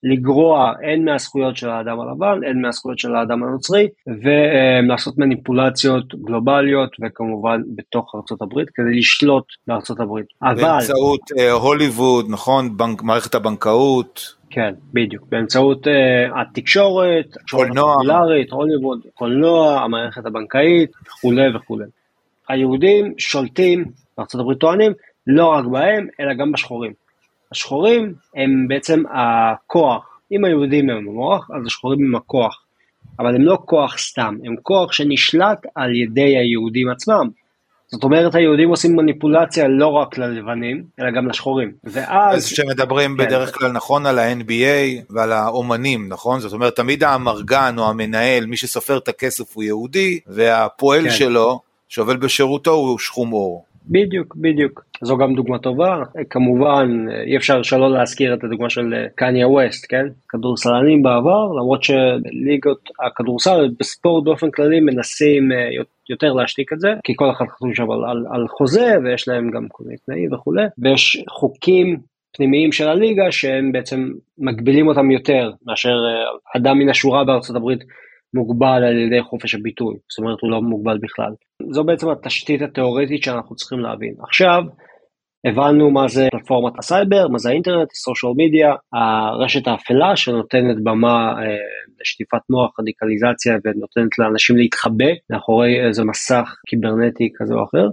לגרוע 0.03 0.73
הן 0.83 1.05
מהזכויות 1.05 1.57
של 1.57 1.69
האדם 1.69 2.00
הלבן, 2.00 2.41
הן 2.50 2.61
מהזכויות 2.61 2.99
של 2.99 3.15
האדם 3.15 3.43
הנוצרי, 3.43 3.88
ולעשות 4.07 5.19
מניפולציות 5.19 6.15
גלובליות 6.15 6.97
וכמובן 7.03 7.62
בתוך 7.75 8.15
הברית 8.43 8.69
כדי 8.71 8.99
לשלוט 8.99 9.45
הברית. 10.00 10.26
אבל... 10.43 10.55
באמצעות 10.55 11.21
uh, 11.21 11.53
הוליווד, 11.53 12.26
נכון? 12.29 12.76
בנק, 12.76 13.03
מערכת 13.03 13.35
הבנקאות. 13.35 14.35
כן, 14.50 14.75
בדיוק. 14.93 15.25
באמצעות 15.29 15.87
uh, 15.87 15.91
התקשורת, 16.41 17.37
קולנוע, 17.50 17.93
הפופולרית, 17.93 18.50
הוליווד, 18.50 19.00
קולנוע, 19.15 19.81
המערכת 19.81 20.26
הבנקאית 20.26 20.91
וכולי 21.07 21.57
וכולי. 21.57 21.85
היהודים 22.49 23.15
שולטים, 23.19 23.85
הברית 24.41 24.59
טוענים, 24.59 24.93
לא 25.26 25.47
רק 25.47 25.65
בהם, 25.65 26.07
אלא 26.21 26.35
גם 26.35 26.53
בשחורים. 26.53 27.05
השחורים 27.53 28.15
הם 28.37 28.69
בעצם 28.69 29.03
הכוח, 29.15 30.19
אם 30.33 30.45
היהודים 30.45 30.91
הם 30.91 30.97
המוח, 30.97 31.50
אז 31.50 31.67
השחורים 31.67 32.05
הם 32.05 32.15
הכוח, 32.15 32.62
אבל 33.19 33.35
הם 33.35 33.43
לא 33.43 33.59
כוח 33.65 33.99
סתם, 33.99 34.37
הם 34.45 34.55
כוח 34.62 34.93
שנשלט 34.93 35.67
על 35.75 35.95
ידי 35.95 36.37
היהודים 36.37 36.91
עצמם. 36.91 37.29
זאת 37.88 38.05
אומרת 38.05 38.35
היהודים 38.35 38.69
עושים 38.69 38.97
מניפולציה 38.97 39.69
לא 39.69 39.87
רק 39.87 40.19
ללבנים, 40.19 40.85
אלא 41.00 41.11
גם 41.11 41.29
לשחורים. 41.29 41.73
ואז... 41.85 42.37
אז 42.37 42.47
שמדברים 42.47 43.17
כן. 43.17 43.25
בדרך 43.25 43.55
כלל 43.55 43.73
נכון 43.73 44.07
על 44.07 44.19
ה-NBA 44.19 45.05
ועל 45.11 45.33
האומנים, 45.33 46.09
נכון? 46.09 46.41
זאת 46.41 46.53
אומרת 46.53 46.76
תמיד 46.76 47.05
האמרגן 47.05 47.75
או 47.79 47.88
המנהל, 47.88 48.47
מי 48.47 48.57
שסופר 48.57 48.99
את 48.99 49.09
הכסף 49.09 49.55
הוא 49.55 49.65
יהודי, 49.65 50.21
והפועל 50.26 51.05
כן. 51.05 51.11
שלו, 51.11 51.61
שעובד 51.88 52.21
בשירותו 52.21 52.71
הוא 52.71 52.99
שחום 52.99 53.33
אור. 53.33 53.65
בדיוק, 53.88 54.37
בדיוק. 54.37 54.85
זו 55.02 55.16
גם 55.16 55.35
דוגמה 55.35 55.59
טובה. 55.59 56.02
כמובן, 56.31 57.07
אי 57.26 57.37
אפשר 57.37 57.62
שלא 57.62 57.90
להזכיר 57.90 58.35
את 58.35 58.45
הדוגמה 58.45 58.71
של 58.71 58.95
קניה 59.14 59.49
ווסט, 59.49 59.87
כן? 59.88 60.07
כדורסלנים 60.28 61.02
בעבר, 61.02 61.47
למרות 61.52 61.83
שליגות 61.83 62.90
הכדורסל 63.07 63.69
בספורט 63.81 64.25
באופן 64.25 64.50
כללי 64.50 64.81
מנסים 64.81 65.52
אה, 65.52 65.69
יותר 66.11 66.33
להשתיק 66.33 66.73
את 66.73 66.81
זה, 66.81 66.88
כי 67.05 67.12
כל 67.16 67.31
אחד 67.31 67.45
חתום 67.57 67.75
שם 67.75 67.90
על, 67.90 68.05
על, 68.05 68.25
על 68.31 68.49
חוזה 68.49 68.95
ויש 69.05 69.28
להם 69.28 69.50
גם 69.50 69.66
כל 69.69 69.85
מיני 69.87 69.99
תנאים 70.07 70.33
וכולי, 70.33 70.64
ויש 70.78 71.25
חוקים 71.31 71.97
פנימיים 72.37 72.73
של 72.73 72.88
הליגה 72.88 73.31
שהם 73.31 73.73
בעצם 73.73 74.11
מגבילים 74.38 74.88
אותם 74.88 75.11
יותר 75.11 75.50
מאשר 75.66 75.88
אה, 76.09 76.61
אדם 76.61 76.78
מן 76.78 76.88
השורה 76.88 77.25
בארצות 77.25 77.57
הברית 77.57 77.81
מוגבל 78.35 78.85
על 78.85 78.99
ידי 78.99 79.23
חופש 79.23 79.54
הביטוי, 79.54 79.95
זאת 80.11 80.18
אומרת 80.18 80.38
הוא 80.40 80.50
לא 80.50 80.62
מוגבל 80.62 80.99
בכלל. 80.99 81.33
זו 81.71 81.85
בעצם 81.85 82.09
התשתית 82.09 82.62
התיאורטית 82.62 83.23
שאנחנו 83.23 83.56
צריכים 83.56 83.80
להבין. 83.80 84.14
עכשיו, 84.23 84.62
הבנו 85.47 85.90
מה 85.90 86.09
זה 86.09 86.28
פלטפורמת 86.33 86.78
הסייבר, 86.78 87.28
מה 87.28 87.38
זה 87.38 87.50
האינטרנט, 87.50 87.88
social 87.92 88.33
media, 88.37 88.75
הרשת 88.92 89.66
האפלה 89.66 90.16
שנותנת 90.16 90.76
במה 90.85 91.35
אה, 91.42 91.56
לשטיפת 92.00 92.42
מוח, 92.50 92.80
רדיקליזציה 92.80 93.52
ונותנת 93.64 94.18
לאנשים 94.18 94.56
להתחבא 94.56 95.11
מאחורי 95.30 95.87
איזה 95.87 96.04
מסך 96.04 96.54
קיברנטי 96.68 97.28
כזה 97.37 97.54
או 97.54 97.64
אחר. 97.64 97.88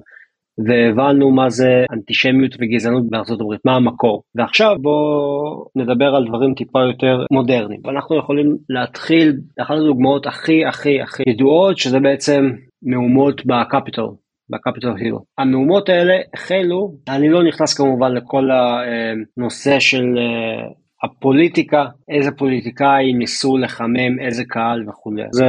והבנו 0.58 1.32
מה 1.32 1.50
זה 1.50 1.86
אנטישמיות 1.92 2.56
וגזענות 2.60 3.10
בארצות 3.10 3.42
הברית, 3.42 3.62
מה 3.66 3.76
המקור. 3.76 4.24
ועכשיו 4.36 4.76
בואו 4.82 5.66
נדבר 5.76 6.16
על 6.16 6.28
דברים 6.28 6.54
טיפה 6.54 6.80
יותר 6.80 7.26
מודרניים. 7.32 7.82
ואנחנו 7.84 8.18
יכולים 8.18 8.58
להתחיל, 8.70 9.34
אחת 9.62 9.76
הדוגמאות 9.76 10.26
הכי 10.28 10.66
הכי 10.66 11.02
הכי 11.02 11.24
ידועות, 11.28 11.78
שזה 11.78 12.00
בעצם 12.00 12.52
מהומות 12.84 13.42
בקפיטול, 13.46 14.10
בקפיטול 14.50 14.94
היל. 14.98 15.16
המהומות 15.38 15.90
האלה 15.90 16.14
החלו, 16.34 16.96
אני 17.10 17.30
לא 17.30 17.44
נכנס 17.44 17.78
כמובן 17.78 18.12
לכל 18.12 18.50
הנושא 18.52 19.80
של 19.80 20.06
אה, 20.18 20.68
הפוליטיקה, 21.04 21.86
איזה 22.10 22.32
פוליטיקאים 22.32 23.18
ניסו 23.18 23.58
לחמם 23.58 24.20
איזה 24.20 24.44
קהל 24.46 24.90
וכולי. 24.90 25.24
זה, 25.32 25.46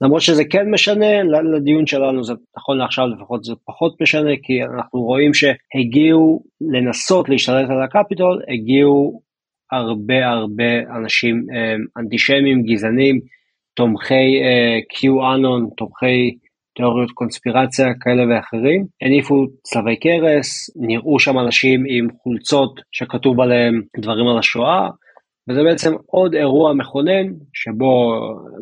למרות 0.00 0.20
שזה 0.20 0.44
כן 0.44 0.70
משנה, 0.70 1.22
לדיון 1.56 1.86
שלנו 1.86 2.24
זה 2.24 2.32
נכון 2.56 2.78
לעכשיו 2.78 3.06
לפחות 3.06 3.44
זה 3.44 3.52
פחות 3.64 4.00
משנה, 4.00 4.30
כי 4.42 4.62
אנחנו 4.62 5.00
רואים 5.00 5.34
שהגיעו 5.34 6.42
לנסות 6.60 7.28
להשתלט 7.28 7.70
על 7.70 7.82
הקפיטול, 7.82 8.42
הגיעו 8.48 9.20
הרבה 9.72 10.28
הרבה 10.28 10.78
אנשים 10.96 11.46
אה, 11.54 11.74
אנטישמים, 12.02 12.62
גזענים, 12.62 13.20
תומכי 13.74 14.40
קיו 14.88 15.34
אנון, 15.34 15.68
תומכי 15.76 16.36
תיאוריות 16.80 17.10
קונספירציה 17.10 17.86
כאלה 18.00 18.22
ואחרים, 18.28 18.86
הניפו 19.02 19.46
צלבי 19.62 19.96
קרס, 19.96 20.70
נראו 20.76 21.18
שם 21.18 21.38
אנשים 21.38 21.84
עם 21.88 22.08
חולצות 22.22 22.80
שכתוב 22.92 23.40
עליהם 23.40 23.82
דברים 24.00 24.28
על 24.28 24.38
השואה, 24.38 24.88
וזה 25.48 25.62
בעצם 25.62 25.92
עוד 26.06 26.34
אירוע 26.34 26.74
מכונן 26.74 27.26
שבו, 27.52 27.92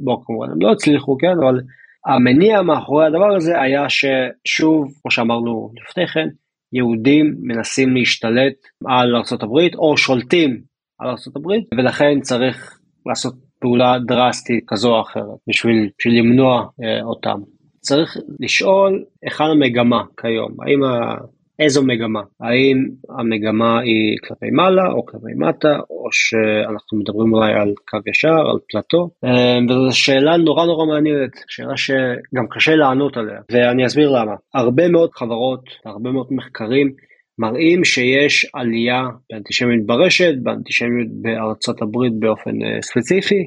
בו 0.04 0.22
כמובן 0.25 0.50
הם 0.50 0.60
לא 0.60 0.72
הצליחו, 0.72 1.16
כן, 1.18 1.32
אבל 1.42 1.60
המניע 2.06 2.62
מאחורי 2.62 3.06
הדבר 3.06 3.37
הזה 3.37 3.60
היה 3.60 3.87
ששוב, 3.88 4.88
כמו 5.02 5.10
שאמרנו 5.10 5.70
לפני 5.80 6.06
כן, 6.06 6.28
יהודים 6.72 7.34
מנסים 7.42 7.96
להשתלט 7.96 8.54
על 8.87 9.16
ארה"ב 9.16 9.76
או 9.78 9.96
שולטים 9.96 10.60
על 11.00 11.08
ארה"ב 11.08 11.78
ולכן 11.78 12.20
צריך 12.20 12.78
לעשות 13.06 13.34
פעולה 13.60 13.98
דרסטית 14.06 14.64
כזו 14.66 14.96
או 14.96 15.00
אחרת 15.00 15.38
בשביל, 15.48 15.88
בשביל 15.98 16.18
למנוע 16.18 16.66
אה, 16.82 17.02
אותם. 17.02 17.57
צריך 17.80 18.16
לשאול 18.40 19.04
היכן 19.23 19.44
המגמה 19.44 20.02
כיום, 20.16 20.56
האם 20.61 20.85
ה... 20.85 21.14
איזו 21.58 21.82
מגמה, 21.85 22.20
האם 22.40 22.76
המגמה 23.18 23.80
היא 23.80 24.16
כלפי 24.28 24.50
מעלה 24.50 24.92
או 24.92 25.06
כלפי 25.06 25.35
מטה, 25.37 25.76
או 25.90 26.08
שאנחנו 26.12 26.99
מדברים 26.99 27.35
אולי 27.35 27.52
על 27.52 27.73
קו 27.88 27.99
ישר, 28.11 28.50
על 28.50 28.58
פלטו, 28.70 29.11
אמ, 29.25 29.64
וזו 29.66 29.99
שאלה 29.99 30.37
נורא 30.37 30.66
נורא 30.66 30.87
מעניינת, 30.87 31.30
שאלה 31.49 31.76
שגם 31.76 32.47
קשה 32.50 32.75
לענות 32.75 33.16
עליה, 33.16 33.40
ואני 33.52 33.87
אסביר 33.87 34.11
למה. 34.11 34.32
הרבה 34.54 34.88
מאוד 34.88 35.11
חברות, 35.12 35.64
הרבה 35.85 36.11
מאוד 36.11 36.26
מחקרים, 36.30 36.92
מראים 37.38 37.85
שיש 37.85 38.47
עלייה 38.54 39.02
באנטישמיות 39.30 39.87
ברשת, 39.87 40.35
באנטישמיות 40.42 41.08
בארצות 41.23 41.82
הברית 41.82 42.12
באופן 42.18 42.62
אה, 42.62 42.82
ספציפי, 42.82 43.44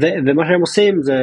ו- 0.00 0.16
ומה 0.26 0.46
שהם 0.46 0.60
עושים 0.60 1.02
זה 1.02 1.18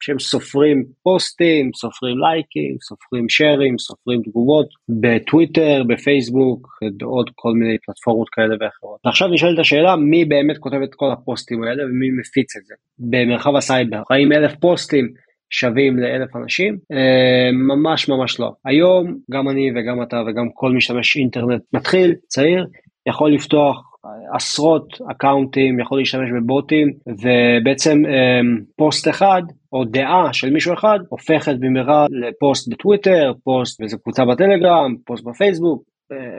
שהם 0.00 0.18
סופרים 0.18 0.84
פוסטים, 1.02 1.70
סופרים 1.74 2.18
לייקים, 2.18 2.76
סופרים 2.80 3.28
שיירים, 3.28 3.78
סופרים 3.78 4.22
תגובות 4.22 4.66
בטוויטר, 5.00 5.82
בפייסבוק, 5.88 6.68
ועוד 7.00 7.30
כל 7.34 7.52
מיני 7.52 7.76
פלטפורמות 7.86 8.28
כאלה 8.28 8.54
ואחרות. 8.60 9.00
ועכשיו 9.04 9.28
נשאלת 9.28 9.58
השאלה 9.58 9.96
מי 9.96 10.24
באמת 10.24 10.58
כותב 10.58 10.82
את 10.84 10.94
כל 10.94 11.10
הפוסטים 11.12 11.62
האלה 11.62 11.84
ומי 11.84 12.10
מפיץ 12.20 12.56
את 12.56 12.64
זה. 12.64 12.74
במרחב 12.98 13.56
הסייבר, 13.56 14.02
האם 14.10 14.32
אלף 14.32 14.54
פוסטים 14.60 15.08
שווים 15.50 15.98
לאלף 15.98 16.36
אנשים? 16.36 16.78
אה, 16.92 17.52
ממש 17.52 18.08
ממש 18.08 18.40
לא. 18.40 18.52
היום 18.64 19.16
גם 19.30 19.48
אני 19.48 19.70
וגם 19.70 20.02
אתה 20.02 20.22
וגם 20.26 20.46
כל 20.54 20.72
משתמש 20.72 21.16
אינטרנט 21.16 21.62
מתחיל, 21.72 22.14
צעיר, 22.28 22.66
יכול 23.08 23.32
לפתוח 23.32 23.91
עשרות 24.34 24.88
אקאונטים, 25.10 25.80
יכול 25.80 25.98
להשתמש 25.98 26.28
בבוטים, 26.36 26.88
ובעצם 27.06 28.02
אמ, 28.06 28.60
פוסט 28.76 29.08
אחד 29.08 29.42
או 29.72 29.84
דעה 29.84 30.32
של 30.32 30.50
מישהו 30.50 30.74
אחד 30.74 30.98
הופכת 31.08 31.54
במהרה 31.60 32.06
לפוסט 32.10 32.68
בטוויטר, 32.72 33.32
פוסט 33.44 33.80
באיזה 33.80 33.96
קבוצה 33.96 34.24
בטלגרם, 34.24 34.94
פוסט 35.06 35.24
בפייסבוק, 35.24 35.82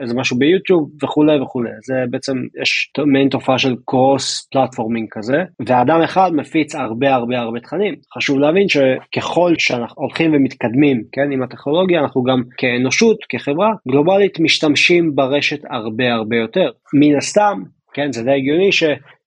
איזה 0.02 0.14
משהו 0.14 0.38
ביוטיוב 0.38 0.90
וכולי 1.02 1.40
וכולי. 1.40 1.70
זה 1.86 1.94
בעצם, 2.10 2.32
יש 2.62 2.90
מעין 3.06 3.28
תופעה 3.28 3.58
של 3.58 3.74
cross 3.84 4.48
platforming 4.52 5.08
כזה, 5.10 5.42
ואדם 5.66 6.00
אחד 6.02 6.30
מפיץ 6.34 6.74
הרבה 6.74 7.14
הרבה 7.14 7.38
הרבה 7.38 7.60
תכנים. 7.60 7.94
חשוב 8.16 8.38
להבין 8.38 8.66
שככל 8.68 9.54
שאנחנו 9.58 10.02
הולכים 10.02 10.34
ומתקדמים, 10.34 11.02
כן, 11.12 11.32
עם 11.32 11.42
הטכנולוגיה, 11.42 12.00
אנחנו 12.00 12.22
גם 12.22 12.42
כאנושות, 12.58 13.16
כחברה 13.28 13.70
גלובלית, 13.88 14.40
משתמשים 14.40 15.14
ברשת 15.14 15.60
הרבה 15.70 16.12
הרבה 16.12 16.36
יותר. 16.36 16.70
מן 16.94 17.16
הסתם, 17.16 17.62
כן, 17.94 18.12
זה 18.12 18.22
די 18.22 18.32
הגיוני 18.32 18.72
ש... 18.72 18.84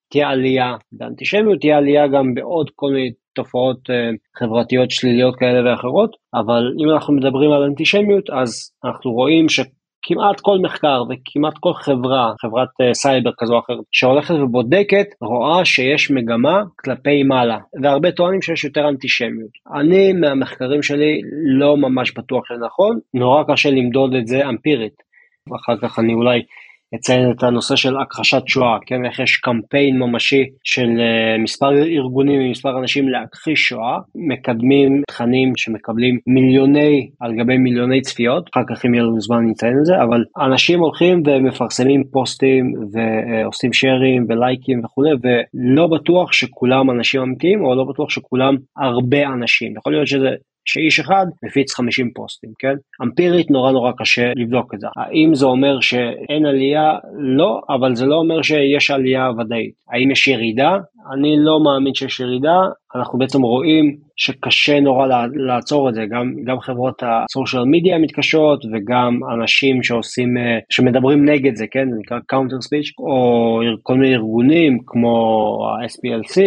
תהיה 0.10 0.30
עלייה 0.30 0.76
באנטישמיות, 0.92 1.60
תהיה 1.60 1.78
עלייה 1.78 2.08
גם 2.08 2.34
בעוד 2.34 2.70
כל 2.76 2.92
מיני 2.94 3.10
תופעות 3.36 3.90
חברתיות 4.40 4.92
שליליות 4.92 5.36
כאלה 5.36 5.72
ואחרות, 5.72 6.16
אבל 6.34 6.64
אם 6.84 6.90
אנחנו 6.90 7.14
מדברים 7.14 7.52
על 7.52 7.64
אנטישמיות, 7.64 8.30
אז 8.30 8.72
אנחנו 8.86 9.12
רואים 9.12 9.50
ש... 9.50 9.60
כמעט 10.08 10.40
כל 10.40 10.58
מחקר 10.62 11.04
וכמעט 11.10 11.54
כל 11.60 11.74
חברה, 11.74 12.34
חברת 12.42 12.68
uh, 12.68 12.94
סייבר 12.94 13.32
כזו 13.38 13.54
או 13.54 13.60
אחרת, 13.60 13.84
שהולכת 13.92 14.36
ובודקת, 14.36 15.06
רואה 15.22 15.66
שיש 15.66 16.12
מגמה 16.12 16.64
כלפי 16.80 17.24
מעלה, 17.24 17.58
והרבה 17.84 18.12
טוענים 18.12 18.42
שיש 18.42 18.64
יותר 18.64 18.90
אנטישמיות. 18.90 19.52
אני 19.76 20.14
מהמחקרים 20.14 20.84
שלי 20.84 21.22
לא 21.60 21.78
ממש 21.78 22.12
בטוח 22.18 22.44
שזה 22.48 22.66
נכון, 22.66 23.00
נורא 23.14 23.44
קשה 23.48 23.70
למדוד 23.70 24.14
את 24.16 24.28
זה 24.28 24.50
אמפירית. 24.50 25.08
אחר 25.56 25.78
כך 25.82 26.00
אני 26.00 26.14
אולי 26.14 26.42
אציין 26.96 27.32
את 27.32 27.44
הנושא 27.44 27.76
של 27.76 27.98
הכחשת 27.98 28.42
שואה, 28.48 28.78
כן, 28.86 29.06
איך 29.06 29.20
יש 29.20 29.38
קמפיין 29.38 30.00
ממשי 30.00 30.44
של 30.64 30.88
uh, 30.88 31.42
מספר 31.44 31.74
ארגונים 31.84 32.42
ומספר 32.42 32.80
אנשים 32.80 33.10
להכחיש 33.10 33.60
שואה, 33.60 33.98
מקדמים 34.16 35.02
תכנים 35.08 35.54
שמקבלים 35.58 36.20
מיליוני 36.28 37.10
על 37.20 37.34
גבי 37.36 37.58
מיליוני 37.58 38.02
צפיות, 38.02 38.50
אחר 38.54 38.64
כך 38.70 38.86
אם 38.86 38.94
יהיה 38.94 39.04
לנו 39.04 39.22
זמן 39.22 39.50
נציין 39.50 39.74
את 39.80 39.86
זה, 39.86 39.94
אבל 40.04 40.24
אנשים 40.40 40.80
הולכים 40.80 41.24
ומפרסמים 41.26 42.04
פוסטים 42.12 42.74
ועושים 42.92 43.74
שיירים 43.74 44.26
ולייקים 44.30 44.86
וכולי, 44.86 45.12
ולא 45.24 45.88
בטוח 45.88 46.32
שכולם 46.32 46.92
אנשים 46.92 47.22
אמיתיים, 47.22 47.66
או 47.66 47.76
לא 47.76 47.84
בטוח 47.84 48.10
שכולם 48.10 48.56
הרבה 48.78 49.28
אנשים, 49.28 49.74
יכול 49.78 49.94
להיות 49.94 50.08
שזה 50.08 50.30
שאיש 50.68 51.00
אחד 51.00 51.26
מפיץ 51.44 51.74
50 51.74 52.12
פוסטים, 52.16 52.50
כן? 52.60 52.76
אמפירית 53.04 53.52
נורא 53.52 53.72
נורא 53.72 53.92
קשה 53.98 54.32
לבדוק 54.36 54.74
את 54.74 54.80
זה. 54.80 54.88
האם 54.96 55.36
זה 55.36 55.46
אומר 55.46 55.80
שאין 55.82 56.46
עלייה? 56.46 56.94
לא, 57.38 57.62
אבל 57.70 57.96
זה 57.96 58.06
לא 58.06 58.16
אומר 58.16 58.42
שיש 58.42 58.92
עלייה 58.92 59.32
ודאית. 59.32 59.74
האם 59.90 60.12
יש 60.12 60.28
ירידה? 60.28 60.78
אני 61.14 61.36
לא 61.40 61.64
מאמין 61.64 61.94
שיש 61.94 62.20
ירידה, 62.20 62.60
אנחנו 62.96 63.20
בעצם 63.20 63.42
רואים 63.42 63.98
שקשה 64.18 64.80
נורא 64.80 65.08
לעצור 65.34 65.90
את 65.90 65.94
זה, 65.94 66.06
גם, 66.10 66.34
גם 66.44 66.60
חברות 66.60 67.04
הסושיאל 67.06 67.64
מדיה 67.64 67.98
מתקשות 67.98 68.66
וגם 68.74 69.20
אנשים 69.34 69.84
שעושים, 69.84 70.38
אה, 70.38 70.60
שמדברים 70.70 71.30
נגד 71.30 71.56
זה, 71.56 71.66
כן, 71.72 71.90
זה 71.92 71.98
נקרא 72.00 72.18
counter 72.34 72.66
speech, 72.68 72.94
או 73.00 73.60
כל 73.84 73.96
מיני 73.96 74.16
ארגונים 74.16 74.80
כמו 74.86 75.58
ה-SPLC 75.68 76.42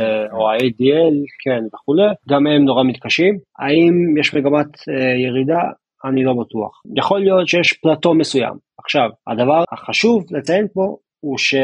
אה, 0.00 0.24
או 0.32 0.50
ה-ADL, 0.50 1.14
כן, 1.44 1.64
וכולי, 1.74 2.08
גם 2.28 2.46
הם 2.46 2.64
נורא 2.64 2.84
מתקשים. 2.84 3.38
האם 3.58 4.18
יש 4.18 4.34
מגמת 4.34 4.88
אה, 4.88 5.14
ירידה? 5.26 5.60
אני 6.04 6.24
לא 6.24 6.32
בטוח. 6.32 6.82
יכול 6.96 7.20
להיות 7.20 7.48
שיש 7.48 7.72
פלטו 7.72 8.14
מסוים. 8.14 8.54
עכשיו, 8.84 9.10
הדבר 9.26 9.64
החשוב 9.72 10.24
לציין 10.30 10.66
פה 10.74 10.96
הוא 11.20 11.38
ש... 11.38 11.54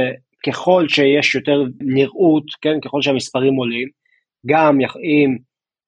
ככל 0.46 0.86
שיש 0.88 1.34
יותר 1.34 1.62
נראות, 1.80 2.44
כן, 2.60 2.80
ככל 2.84 3.02
שהמספרים 3.02 3.54
עולים, 3.54 3.88
גם 4.46 4.78
אם 4.80 5.36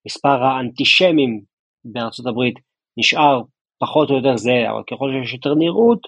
מספר 0.06 0.42
האנטישמים 0.44 1.40
בארצות 1.84 2.26
הברית 2.26 2.54
נשאר 2.96 3.42
פחות 3.80 4.10
או 4.10 4.16
יותר 4.16 4.36
זהה, 4.36 4.70
אבל 4.70 4.82
ככל 4.90 5.10
שיש 5.12 5.34
יותר 5.34 5.54
נראות, 5.54 5.98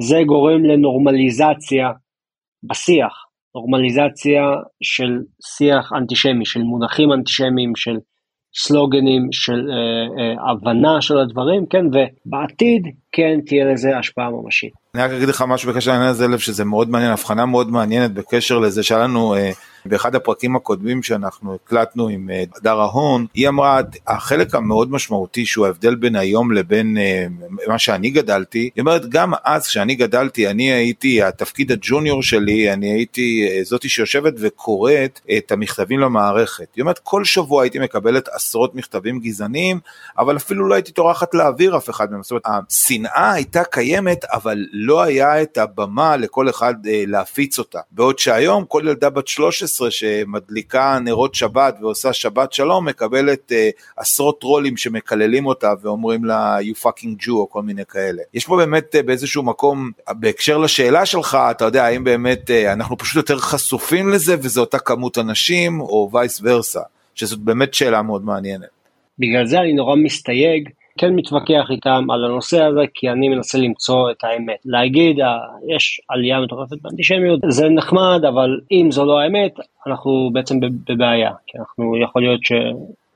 זה 0.00 0.16
גורם 0.26 0.64
לנורמליזציה 0.64 1.90
בשיח, 2.62 3.24
נורמליזציה 3.54 4.42
של 4.82 5.18
שיח 5.56 5.92
אנטישמי, 5.92 6.46
של 6.46 6.62
מונחים 6.62 7.12
אנטישמיים, 7.12 7.76
של 7.76 7.96
סלוגנים, 8.56 9.28
של 9.32 9.70
אה, 9.70 9.76
אה, 10.22 10.50
הבנה 10.50 11.00
של 11.00 11.18
הדברים, 11.18 11.66
כן, 11.66 11.84
ובעתיד 11.86 12.82
כן 13.12 13.40
תהיה 13.46 13.64
לזה 13.64 13.98
השפעה 13.98 14.30
ממשית. 14.30 14.72
אני 14.94 15.02
רק 15.02 15.10
אגיד 15.10 15.28
לך 15.28 15.44
משהו 15.48 15.72
בקשר 15.72 15.90
לעניין 15.90 16.10
הזה, 16.10 16.28
לב, 16.28 16.38
שזה 16.38 16.64
מאוד 16.64 16.90
מעניין, 16.90 17.12
הבחנה 17.12 17.46
מאוד 17.46 17.70
מעניינת 17.70 18.12
בקשר 18.12 18.58
לזה 18.58 18.82
שהיה 18.82 19.00
לנו 19.00 19.34
אה, 19.34 19.50
באחד 19.86 20.14
הפרקים 20.14 20.56
הקודמים 20.56 21.02
שאנחנו 21.02 21.54
הקלטנו 21.54 22.08
עם 22.08 22.30
אה, 22.30 22.44
דר 22.62 22.80
ההון, 22.80 23.26
היא 23.34 23.48
אמרה, 23.48 23.80
החלק 24.06 24.54
המאוד 24.54 24.92
משמעותי 24.92 25.46
שהוא 25.46 25.66
ההבדל 25.66 25.94
בין 25.94 26.16
היום 26.16 26.52
לבין 26.52 26.96
אה, 26.98 27.26
מה 27.66 27.78
שאני 27.78 28.10
גדלתי, 28.10 28.70
היא 28.74 28.80
אומרת, 28.80 29.08
גם 29.08 29.32
אז 29.44 29.66
כשאני 29.66 29.94
גדלתי, 29.94 30.48
אני 30.48 30.72
הייתי, 30.72 31.22
התפקיד 31.22 31.72
הג'וניור 31.72 32.22
שלי, 32.22 32.72
אני 32.72 32.92
הייתי 32.92 33.48
אה, 33.50 33.64
זאתי 33.64 33.88
שיושבת 33.88 34.34
וקוראת 34.38 35.20
את 35.36 35.52
המכתבים 35.52 36.00
למערכת. 36.00 36.66
היא 36.76 36.82
אומרת, 36.82 36.98
כל 36.98 37.24
שבוע 37.24 37.62
הייתי 37.62 37.78
מקבלת 37.78 38.28
עשרות 38.28 38.74
מכתבים 38.74 39.20
גזעניים, 39.20 39.80
אבל 40.18 40.36
אפילו 40.36 40.68
לא 40.68 40.74
הייתי 40.74 40.92
טורחת 40.92 41.34
להעביר 41.34 41.76
אף 41.76 41.90
אחד 41.90 42.12
מהם. 42.12 42.22
זאת 42.22 42.30
אומרת, 42.30 42.46
השנאה 42.46 43.32
הייתה 43.32 43.64
קיימת, 43.64 44.24
אבל 44.24 44.66
לא 44.72 45.02
היה 45.02 45.42
את 45.42 45.58
הבמה 45.58 46.16
לכל 46.16 46.48
אחד 46.48 46.74
להפיץ 46.84 47.58
אותה. 47.58 47.80
בעוד 47.90 48.18
שהיום 48.18 48.64
כל 48.68 48.82
ילדה 48.86 49.10
בת 49.10 49.28
13 49.28 49.75
שמדליקה 49.90 50.98
נרות 51.04 51.34
שבת 51.34 51.76
ועושה 51.80 52.12
שבת 52.12 52.52
שלום 52.52 52.88
מקבלת 52.88 53.52
uh, 53.52 53.82
עשרות 53.96 54.40
טרולים 54.40 54.76
שמקללים 54.76 55.46
אותה 55.46 55.72
ואומרים 55.82 56.24
לה 56.24 56.58
you 56.60 56.84
fucking 56.84 57.24
Jew 57.24 57.30
או 57.30 57.50
כל 57.50 57.62
מיני 57.62 57.82
כאלה. 57.88 58.22
יש 58.34 58.46
פה 58.46 58.56
באמת 58.56 58.94
uh, 58.94 59.02
באיזשהו 59.02 59.42
מקום 59.42 59.90
בהקשר 60.10 60.58
לשאלה 60.58 61.06
שלך 61.06 61.38
אתה 61.50 61.64
יודע 61.64 61.84
האם 61.84 62.04
באמת 62.04 62.50
uh, 62.50 62.72
אנחנו 62.72 62.98
פשוט 62.98 63.16
יותר 63.16 63.38
חשופים 63.38 64.08
לזה 64.08 64.36
וזה 64.38 64.60
אותה 64.60 64.78
כמות 64.78 65.18
אנשים 65.18 65.80
או 65.80 66.10
וייס 66.12 66.40
ורסה 66.44 66.80
שזאת 67.14 67.38
באמת 67.38 67.74
שאלה 67.74 68.02
מאוד 68.02 68.24
מעניינת. 68.24 68.68
בגלל 69.18 69.46
זה 69.46 69.58
אני 69.58 69.72
נורא 69.72 69.96
מסתייג 69.96 70.68
כן 70.98 71.14
מתווכח 71.14 71.66
איתם 71.70 72.10
על 72.10 72.24
הנושא 72.24 72.62
הזה, 72.62 72.80
כי 72.94 73.10
אני 73.10 73.28
מנסה 73.28 73.58
למצוא 73.58 74.10
את 74.10 74.24
האמת. 74.24 74.58
להגיד, 74.64 75.20
אה, 75.20 75.26
יש 75.76 76.00
עלייה 76.08 76.40
מטורפת 76.40 76.76
באנטישמיות, 76.82 77.40
זה 77.48 77.68
נחמד, 77.68 78.20
אבל 78.28 78.60
אם 78.72 78.88
זו 78.90 79.04
לא 79.04 79.20
האמת, 79.20 79.52
אנחנו 79.86 80.30
בעצם 80.32 80.60
בבעיה, 80.60 81.30
כי 81.46 81.58
אנחנו, 81.58 82.02
יכול 82.02 82.22
להיות 82.22 82.44
ש... 82.44 82.52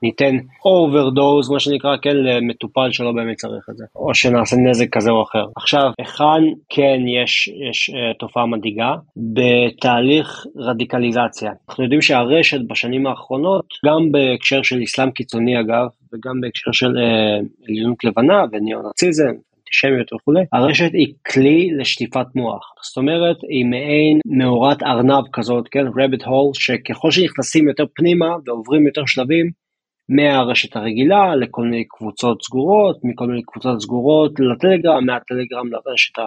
ניתן 0.03 0.37
אוברדוז, 0.65 1.51
מה 1.51 1.61
שנקרא, 1.61 1.97
כן, 2.03 2.17
למטופל 2.17 2.93
שלא 2.93 3.13
באמת 3.13 3.37
צריך 3.37 3.65
את 3.71 3.77
זה, 3.77 3.85
או 3.97 4.15
שנעשה 4.15 4.57
נזק 4.57 4.89
כזה 4.93 5.11
או 5.11 5.23
אחר. 5.23 5.45
עכשיו, 5.57 5.91
היכן 5.99 6.43
כן 6.69 7.01
יש, 7.23 7.51
יש 7.71 7.91
אה, 7.91 8.19
תופעה 8.19 8.47
מדאיגה? 8.47 8.95
בתהליך 9.35 10.47
רדיקליזציה. 10.57 11.53
אנחנו 11.69 11.85
יודעים 11.85 12.03
שהרשת 12.03 12.61
בשנים 12.69 13.07
האחרונות, 13.07 13.65
גם 13.87 14.13
בהקשר 14.13 14.63
של 14.63 14.83
אסלאם 14.85 15.11
קיצוני 15.11 15.61
אגב, 15.61 15.87
וגם 16.13 16.41
בהקשר 16.41 16.73
של 16.73 16.93
uh, 16.97 17.67
עליונות 17.69 18.05
לבנה 18.05 18.45
וניאו-נאציזם, 18.53 19.33
אנטישמיות 19.71 20.13
וכולי, 20.13 20.41
הרשת 20.53 20.93
היא 20.93 21.15
כלי 21.33 21.71
לשטיפת 21.79 22.27
מוח. 22.35 22.73
זאת 22.83 22.97
אומרת, 22.97 23.37
היא 23.49 23.65
מעין 23.65 24.19
מאורת 24.27 24.83
ארנב 24.83 25.25
כזאת, 25.33 25.69
כן, 25.71 25.85
רביט 25.99 26.23
הול, 26.23 26.51
שככל 26.55 27.11
שנכנסים 27.11 27.69
יותר 27.69 27.85
פנימה 27.95 28.27
ועוברים 28.47 28.87
יותר 28.87 29.03
שלבים, 29.07 29.51
מהרשת 30.17 30.77
הרגילה 30.77 31.37
לכל 31.37 31.63
מיני 31.63 31.85
קבוצות 31.89 32.43
סגורות, 32.43 32.97
מכל 33.05 33.27
מיני 33.27 33.43
קבוצות 33.43 33.81
סגורות 33.81 34.33
לטלגרם, 34.41 35.07
מהטלגרם 35.07 35.67
לרשת 35.73 36.19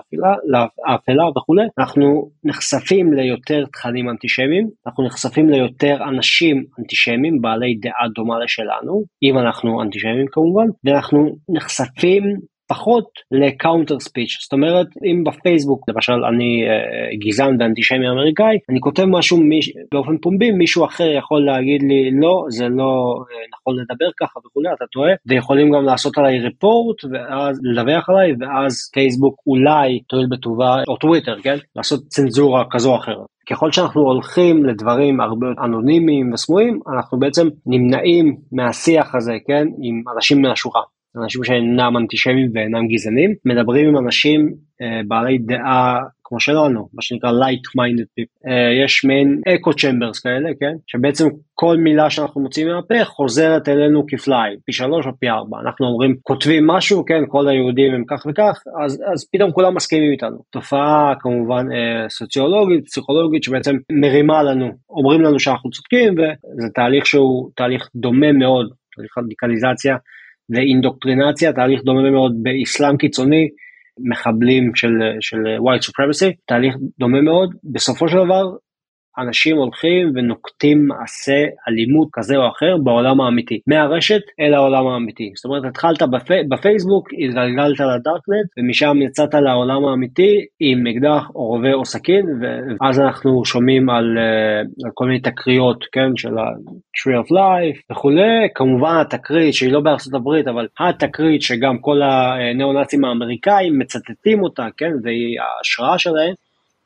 האפלה, 0.87 1.29
וכולי, 1.37 1.63
אנחנו 1.79 2.29
נחשפים 2.43 3.13
ליותר 3.13 3.65
תכנים 3.73 4.09
אנטישמיים, 4.09 4.67
אנחנו 4.87 5.05
נחשפים 5.05 5.49
ליותר 5.49 5.97
אנשים 6.09 6.63
אנטישמיים 6.79 7.41
בעלי 7.41 7.75
דעה 7.81 8.07
דומה 8.15 8.39
לשלנו, 8.43 9.03
אם 9.23 9.37
אנחנו 9.37 9.81
אנטישמיים 9.81 10.25
כמובן, 10.31 10.67
ואנחנו 10.83 11.35
נחשפים 11.49 12.23
פחות 12.67 13.05
ל 13.31 13.40
counter 13.40 13.99
speech, 13.99 14.37
זאת 14.41 14.53
אומרת 14.53 14.87
אם 15.05 15.23
בפייסבוק 15.23 15.89
למשל 15.89 16.13
אני 16.13 16.63
אה, 16.69 17.15
גזען 17.27 17.61
ואנטישמי 17.61 18.09
אמריקאי, 18.09 18.57
אני 18.69 18.79
כותב 18.79 19.05
משהו 19.05 19.37
מיש, 19.37 19.71
באופן 19.91 20.17
פומבי, 20.17 20.51
מישהו 20.51 20.85
אחר 20.85 21.11
יכול 21.17 21.45
להגיד 21.45 21.81
לי 21.81 22.11
לא, 22.21 22.45
זה 22.49 22.67
לא 22.69 23.15
אה, 23.31 23.45
נכון 23.55 23.75
לדבר 23.79 24.09
ככה 24.21 24.39
וכולי, 24.39 24.69
אתה 24.73 24.85
טועה, 24.91 25.11
ויכולים 25.27 25.71
גם 25.71 25.83
לעשות 25.83 26.17
עליי 26.17 26.39
report 26.39 26.97
ואז 27.11 27.59
לדווח 27.63 28.09
עליי, 28.09 28.31
ואז 28.39 28.89
פייסבוק 28.93 29.35
אולי 29.47 29.99
תואיל 30.07 30.27
בטובה, 30.31 30.75
או 30.87 30.97
טוויטר, 30.97 31.41
כן? 31.41 31.57
לעשות 31.75 31.99
צנזורה 32.07 32.63
כזו 32.71 32.91
או 32.91 32.97
אחרת. 32.99 33.25
ככל 33.49 33.71
שאנחנו 33.71 34.01
הולכים 34.01 34.65
לדברים 34.65 35.21
הרבה 35.21 35.47
יותר 35.47 35.63
אנונימיים 35.63 36.33
וסמויים, 36.33 36.79
אנחנו 36.95 37.19
בעצם 37.19 37.47
נמנעים 37.65 38.37
מהשיח 38.51 39.15
הזה, 39.15 39.33
כן, 39.47 39.67
עם 39.81 40.03
אנשים 40.15 40.41
מהשורה. 40.41 40.81
אנשים 41.23 41.43
שאינם 41.43 41.97
אנטישמים 41.97 42.49
ואינם 42.53 42.87
גזענים, 42.87 43.33
מדברים 43.45 43.87
עם 43.87 43.97
אנשים 43.97 44.53
אה, 44.81 45.01
בעלי 45.07 45.37
דעה 45.37 45.99
כמו 46.23 46.39
שלנו, 46.39 46.89
מה 46.93 47.01
שנקרא 47.01 47.31
like-minded 47.31 48.07
people. 48.19 48.49
אה, 48.49 48.83
יש 48.83 49.05
מעין 49.05 49.41
echo 49.49 49.71
chambers 49.71 50.21
כאלה, 50.23 50.49
כן? 50.59 50.73
שבעצם 50.87 51.27
כל 51.53 51.77
מילה 51.77 52.09
שאנחנו 52.09 52.41
מוצאים 52.41 52.67
מהפה 52.67 53.05
חוזרת 53.05 53.69
אלינו 53.69 54.03
כפליים, 54.07 54.57
פי 54.65 54.73
שלוש 54.73 55.05
או 55.07 55.11
פי 55.19 55.29
ארבע. 55.29 55.57
אנחנו 55.65 55.87
אומרים, 55.87 56.15
כותבים 56.21 56.67
משהו, 56.67 57.05
כן, 57.05 57.23
כל 57.27 57.47
היהודים 57.47 57.93
הם 57.93 58.03
כך 58.07 58.25
וכך, 58.29 58.61
אז, 58.85 59.03
אז 59.13 59.29
פתאום 59.31 59.51
כולם 59.51 59.75
מסכימים 59.75 60.11
איתנו. 60.11 60.37
תופעה 60.49 61.13
כמובן 61.19 61.65
אה, 61.71 62.09
סוציולוגית, 62.09 62.85
פסיכולוגית, 62.85 63.43
שבעצם 63.43 63.75
מרימה 63.91 64.43
לנו, 64.43 64.71
אומרים 64.89 65.21
לנו 65.21 65.39
שאנחנו 65.39 65.69
צודקים, 65.69 66.13
וזה 66.13 66.67
תהליך 66.75 67.05
שהוא 67.05 67.49
תהליך 67.55 67.89
דומה 67.95 68.31
מאוד, 68.31 68.65
תהליך 68.95 69.17
רדיקליזציה. 69.17 69.95
ואינדוקטרינציה, 70.49 71.53
תהליך 71.53 71.81
דומה 71.83 72.11
מאוד 72.11 72.31
באסלאם 72.43 72.97
קיצוני, 72.97 73.49
מחבלים 74.09 74.75
של, 74.75 74.89
של 75.21 75.37
white 75.37 75.83
supremacy, 75.83 76.31
תהליך 76.45 76.75
דומה 76.99 77.21
מאוד, 77.21 77.55
בסופו 77.63 78.07
של 78.07 78.15
דבר 78.25 78.43
אנשים 79.17 79.57
הולכים 79.57 80.11
ונוקטים 80.15 80.87
מעשה 80.87 81.45
אלימות 81.67 82.07
כזה 82.13 82.37
או 82.37 82.47
אחר 82.47 82.77
בעולם 82.83 83.21
האמיתי, 83.21 83.59
מהרשת 83.67 84.21
אל 84.39 84.53
העולם 84.53 84.87
האמיתי. 84.87 85.31
זאת 85.35 85.45
אומרת, 85.45 85.65
התחלת 85.65 86.01
בפי, 86.03 86.43
בפייסבוק, 86.49 87.07
התגלגלת 87.13 87.79
לדארקנט, 87.79 88.47
ומשם 88.57 89.01
יצאת 89.01 89.33
לעולם 89.33 89.85
האמיתי 89.85 90.45
עם 90.59 90.87
אקדח 90.87 91.29
או 91.35 91.45
רובה 91.45 91.73
או 91.73 91.85
סכין, 91.85 92.25
ואז 92.81 92.99
אנחנו 92.99 93.45
שומעים 93.45 93.89
על, 93.89 94.17
אה, 94.17 94.59
על 94.59 94.91
כל 94.93 95.05
מיני 95.05 95.19
תקריות, 95.19 95.85
כן, 95.91 96.09
של 96.15 96.37
ה-Tree 96.37 97.25
of 97.25 97.31
Life 97.31 97.79
וכולי, 97.91 98.47
כמובן 98.55 98.95
התקרית 99.01 99.53
שהיא 99.53 99.71
לא 99.71 99.79
בארצות 99.79 100.13
הברית, 100.13 100.47
אבל 100.47 100.67
התקרית 100.79 101.41
שגם 101.41 101.77
כל 101.81 102.01
הניאו-נאצים 102.01 103.05
האמריקאים 103.05 103.79
מצטטים 103.79 104.43
אותה, 104.43 104.67
כן, 104.77 104.91
והיא 105.03 105.37
ההשראה 105.41 105.97
שלהם. 105.99 106.33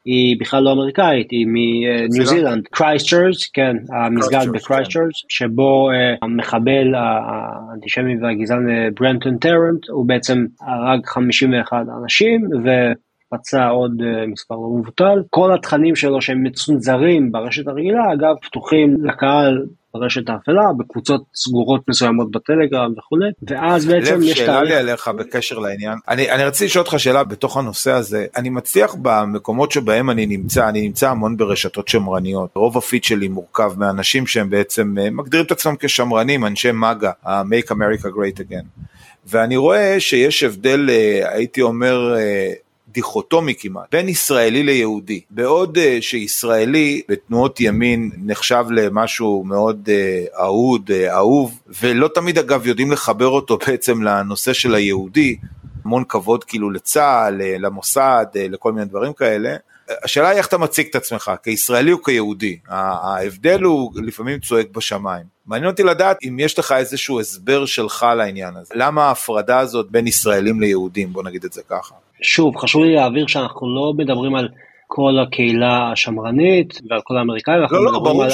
היא 0.07 0.37
בכלל 0.39 0.63
לא 0.63 0.71
אמריקאית, 0.71 1.31
היא 1.31 1.45
מניו 1.47 2.25
זילנד, 2.25 2.67
קרייסט 2.71 3.07
צ'רץ', 3.07 3.49
כן, 3.53 3.75
המסגד 3.93 4.45
בקרייסט 4.53 4.91
צ'רץ', 4.91 5.21
כן. 5.21 5.27
שבו 5.29 5.89
uh, 5.89 6.17
המחבל 6.21 6.95
האנטישמי 6.95 8.13
והגזען 8.21 8.69
אה, 8.69 8.87
ברנטון 8.99 9.37
טרנט, 9.37 9.89
הוא 9.89 10.07
בעצם 10.07 10.45
הרג 10.61 11.05
51 11.05 11.77
אנשים 12.03 12.41
ופצע 12.63 13.67
עוד 13.67 13.91
uh, 14.01 14.31
מספר 14.31 14.55
לא 14.55 14.77
מבוטל. 14.79 15.23
כל 15.29 15.53
התכנים 15.53 15.95
שלו 15.95 16.21
שהם 16.21 16.43
מצונזרים 16.43 17.31
ברשת 17.31 17.67
הרגילה, 17.67 18.13
אגב, 18.13 18.35
פתוחים 18.41 18.95
לקהל 19.03 19.65
ברשת 19.99 20.29
האפלה, 20.29 20.63
בקבוצות 20.77 21.23
סגורות 21.35 21.81
מסוימות 21.87 22.31
בטלגרם 22.31 22.93
וכולי, 22.97 23.29
ואז 23.49 23.85
בעצם 23.85 24.19
יש 24.23 24.33
תהליך... 24.33 24.37
שאלה 24.37 24.63
לי 24.63 24.75
עליך 24.75 25.07
בקשר 25.07 25.59
לעניין, 25.59 25.97
אני, 26.07 26.31
אני 26.31 26.43
רציתי 26.43 26.65
לשאול 26.65 26.85
אותך 26.85 26.99
שאלה 26.99 27.23
בתוך 27.23 27.57
הנושא 27.57 27.91
הזה, 27.91 28.25
אני 28.35 28.49
מצליח 28.49 28.95
במקומות 29.01 29.71
שבהם 29.71 30.09
אני 30.09 30.25
נמצא, 30.25 30.69
אני 30.69 30.81
נמצא 30.81 31.09
המון 31.09 31.37
ברשתות 31.37 31.87
שמרניות, 31.87 32.49
רוב 32.55 32.77
הפיד 32.77 33.03
שלי 33.03 33.27
מורכב 33.27 33.71
מאנשים 33.77 34.27
שהם 34.27 34.49
בעצם 34.49 34.95
אה, 35.01 35.09
מגדירים 35.09 35.45
את 35.45 35.51
עצמם 35.51 35.75
כשמרנים, 35.79 36.45
אנשי 36.45 36.71
מגה, 36.71 37.11
ה-Make 37.23 37.69
America 37.71 38.05
Great 38.05 38.39
Again. 38.39 38.83
ואני 39.29 39.57
רואה 39.57 39.99
שיש 39.99 40.43
הבדל, 40.43 40.89
אה, 40.89 41.33
הייתי 41.33 41.61
אומר, 41.61 42.15
אה, 42.17 42.53
דיכוטומי 42.97 43.55
כמעט, 43.55 43.85
בין 43.91 44.09
ישראלי 44.09 44.63
ליהודי. 44.63 45.21
בעוד 45.29 45.77
uh, 45.77 45.81
שישראלי 46.01 47.01
בתנועות 47.09 47.59
ימין 47.59 48.11
נחשב 48.17 48.65
למשהו 48.69 49.43
מאוד 49.43 49.89
uh, 49.89 50.39
אהוד, 50.41 50.89
uh, 50.91 51.11
אהוב, 51.13 51.59
ולא 51.81 52.07
תמיד 52.07 52.37
אגב 52.37 52.67
יודעים 52.67 52.91
לחבר 52.91 53.27
אותו 53.27 53.57
בעצם 53.67 54.03
לנושא 54.03 54.53
של 54.53 54.75
היהודי, 54.75 55.37
המון 55.85 56.03
כבוד 56.09 56.43
כאילו 56.43 56.71
לצה"ל, 56.71 57.41
למוסד, 57.59 58.25
לכל 58.35 58.71
מיני 58.71 58.85
דברים 58.85 59.13
כאלה. 59.13 59.55
השאלה 60.03 60.29
היא 60.29 60.37
איך 60.37 60.47
אתה 60.47 60.57
מציג 60.57 60.87
את 60.89 60.95
עצמך, 60.95 61.31
כישראלי 61.43 61.91
או 61.91 62.03
כיהודי. 62.03 62.57
ההבדל 62.67 63.61
הוא 63.61 63.91
לפעמים 63.95 64.39
צועק 64.39 64.67
בשמיים. 64.71 65.25
מעניין 65.45 65.71
אותי 65.71 65.83
לדעת 65.83 66.17
אם 66.23 66.39
יש 66.39 66.59
לך 66.59 66.71
איזשהו 66.71 67.19
הסבר 67.19 67.65
שלך 67.65 68.05
לעניין 68.17 68.55
הזה. 68.55 68.73
למה 68.77 69.03
ההפרדה 69.03 69.59
הזאת 69.59 69.91
בין 69.91 70.07
ישראלים 70.07 70.61
ליהודים, 70.61 71.13
בוא 71.13 71.23
נגיד 71.23 71.45
את 71.45 71.53
זה 71.53 71.61
ככה. 71.69 71.95
שוב, 72.21 72.57
חשוב 72.57 72.83
לי 72.83 72.95
להעביר 72.95 73.27
שאנחנו 73.27 73.75
לא 73.75 73.93
מדברים 73.93 74.35
על 74.35 74.49
כל 74.87 75.19
הקהילה 75.19 75.91
השמרנית 75.91 76.81
ועל 76.89 76.99
כל 77.03 77.17
האמריקאים, 77.17 77.61
אנחנו 77.61 77.77
לא, 77.77 77.85
לא, 77.85 77.91
מדברים 77.91 78.21
על, 78.21 78.29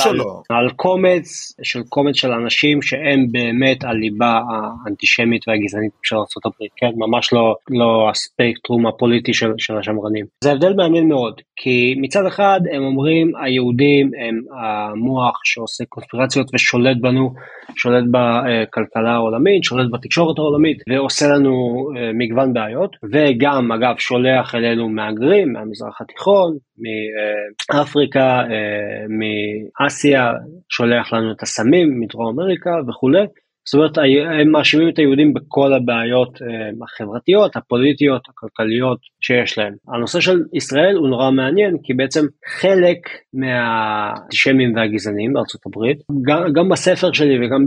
על, 0.50 0.58
על 0.58 0.70
קומץ 0.76 1.56
של 1.64 1.80
קומץ 1.90 2.16
של 2.16 2.32
אנשים 2.32 2.82
שהם 2.82 3.28
באמת 3.32 3.84
הליבה 3.84 4.40
האנטישמית 4.50 5.48
והגזענית 5.48 5.92
של 6.04 6.16
ארה"ב, 6.16 6.66
כן? 6.78 6.92
ממש 6.98 7.34
לא, 7.34 7.56
לא 7.70 8.10
הספקטרום 8.10 8.88
הפוליטי 8.88 9.34
של, 9.34 9.52
של 9.58 9.78
השמרנים. 9.78 10.26
זה 10.44 10.52
הבדל 10.52 10.74
מעניין 10.74 11.08
מאוד, 11.08 11.42
כי 11.56 11.96
מצד 12.02 12.26
אחד 12.26 12.60
הם 12.74 12.84
אומרים 12.84 13.32
היהודים 13.44 14.12
הם 14.20 14.42
המוח 14.62 15.40
שעושה 15.44 15.84
קונספירציות 15.90 16.48
ושולט 16.54 16.98
בנו, 17.02 17.34
שולט 17.76 18.04
בכלכלה 18.12 19.12
העולמית, 19.12 19.64
שולט 19.64 19.88
בתקשורת 19.94 20.38
העולמית 20.38 20.78
ועושה 20.90 21.28
לנו 21.28 21.54
אה, 21.98 22.12
מגוון 22.14 22.54
בעיות, 22.54 22.96
וגם 23.14 23.72
אגב 23.72 23.96
שולח 23.98 24.56
אלינו 24.56 24.90
מהגרים 24.90 25.54
מהמזרח 25.54 26.02
התיכון. 26.02 26.43
הצפון, 26.44 26.58
מאפריקה, 27.74 28.42
אה, 28.52 29.06
מאסיה, 29.20 30.32
שולח 30.70 31.14
לנו 31.14 31.32
את 31.32 31.42
הסמים 31.42 32.00
מדרום 32.00 32.40
אמריקה 32.40 32.72
וכולי. 32.90 33.26
זאת 33.66 33.74
אומרת, 33.74 33.98
הם 34.40 34.52
מאשימים 34.52 34.90
את 34.90 34.98
היהודים 34.98 35.34
בכל 35.34 35.74
הבעיות 35.74 36.42
אה, 36.42 36.70
החברתיות, 36.84 37.56
הפוליטיות, 37.56 38.22
הכלכליות 38.30 39.00
שיש 39.22 39.58
להם. 39.58 39.74
הנושא 39.88 40.20
של 40.20 40.40
ישראל 40.54 40.96
הוא 40.96 41.10
נורא 41.10 41.32
מעניין, 41.32 41.78
כי 41.84 41.94
בעצם 41.94 42.26
חלק 42.60 42.98
מהאנטישמים 43.34 44.76
והגזענים 44.76 45.34
בארצות 45.34 45.62
הברית, 45.66 45.98
גם, 46.28 46.54
גם 46.54 46.70
בספר 46.70 47.12
שלי 47.12 47.46
וגם 47.46 47.66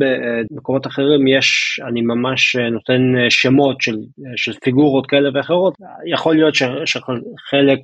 במקומות 0.50 0.86
אחרים 0.86 1.26
יש, 1.38 1.80
אני 1.88 2.02
ממש 2.02 2.56
נותן 2.56 3.02
שמות 3.28 3.76
של, 3.80 3.96
של 4.36 4.52
פיגורות 4.64 5.06
כאלה 5.06 5.30
ואחרות. 5.34 5.74
יכול 6.12 6.34
להיות 6.34 6.54
שחלק 6.84 7.78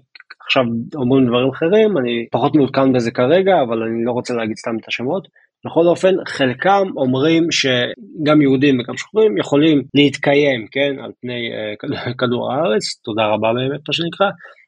עכשיו 0.47 0.63
אומרים 0.95 1.27
דברים 1.27 1.49
אחרים, 1.49 1.99
אני 1.99 2.27
פחות 2.33 2.55
מעודכן 2.55 2.93
בזה 2.93 3.11
כרגע, 3.11 3.63
אבל 3.63 3.83
אני 3.83 4.05
לא 4.05 4.13
רוצה 4.13 4.35
להגיד 4.35 4.57
סתם 4.57 4.77
את 4.81 4.89
השמות. 4.89 5.29
בכל 5.67 5.87
אופן, 5.87 6.15
חלקם 6.27 6.87
אומרים 6.97 7.47
שגם 7.51 8.43
יהודים 8.43 8.81
וגם 8.81 8.97
שחורים 8.97 9.39
יכולים 9.39 9.83
להתקיים, 9.95 10.67
כן, 10.71 10.97
על 11.05 11.11
פני 11.21 11.51
uh, 11.53 12.13
כדור 12.19 12.53
הארץ, 12.53 13.01
תודה 13.05 13.27
רבה 13.27 13.53
באמת, 13.55 13.81
מה 13.89 13.93
שנקרא, 13.93 14.27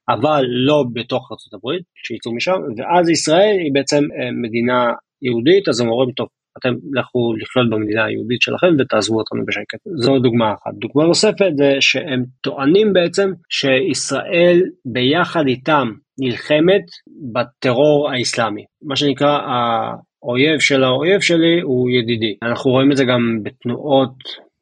אבל 0.09 0.44
לא 0.48 0.85
בתוך 0.92 1.33
ארה"ב, 1.33 1.79
שיצאו 2.07 2.35
משם, 2.35 2.59
ואז 2.77 3.11
ישראל 3.11 3.57
היא 3.59 3.72
בעצם 3.74 4.05
uh, 4.05 4.09
מדינה 4.42 4.92
יהודית, 5.22 5.68
אז 5.68 5.81
הם 5.81 5.88
אומרים, 5.88 6.11
טוב, 6.12 6.29
אתם 6.59 6.75
לכו 6.93 7.35
לחיות 7.40 7.71
במדינה 7.71 8.05
היהודית 8.05 8.43
שלכם 8.43 8.67
ותעזבו 8.79 9.19
אותנו 9.19 9.47
בשקט. 9.47 9.79
זו 9.97 10.19
דוגמה 10.19 10.53
אחת. 10.53 10.75
דוגמה 10.75 11.05
נוספת 11.07 11.51
זה 11.57 11.77
שהם 11.81 12.25
טוענים 12.40 12.93
בעצם 12.93 13.31
שישראל 13.49 14.62
ביחד 14.85 15.47
איתם 15.47 15.88
נלחמת 16.21 16.85
בטרור 17.33 18.11
האסלאמי. 18.11 18.64
מה 18.83 18.97
שנקרא 18.97 19.38
האויב 19.38 20.59
של 20.59 20.85
האויב 20.85 21.21
שלי 21.21 21.61
הוא 21.62 21.90
ידידי. 21.90 22.37
אנחנו 22.43 22.71
רואים 22.71 22.93
את 22.93 22.97
זה 22.97 23.05
גם 23.05 23.38
בתנועות 23.43 24.14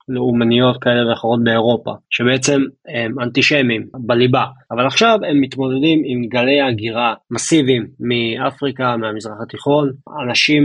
לאומניות 0.09 0.83
כאלה 0.83 1.09
ואחרות 1.09 1.44
באירופה, 1.44 1.90
שבעצם 2.11 2.61
הם 2.88 3.20
אנטישמים 3.20 3.87
בליבה, 4.07 4.44
אבל 4.70 4.87
עכשיו 4.87 5.18
הם 5.28 5.40
מתמודדים 5.40 6.02
עם 6.05 6.28
גלי 6.28 6.61
הגירה 6.61 7.14
מסיביים 7.31 7.87
מאפריקה, 8.00 8.96
מהמזרח 8.96 9.37
התיכון, 9.42 9.90
אנשים 10.28 10.62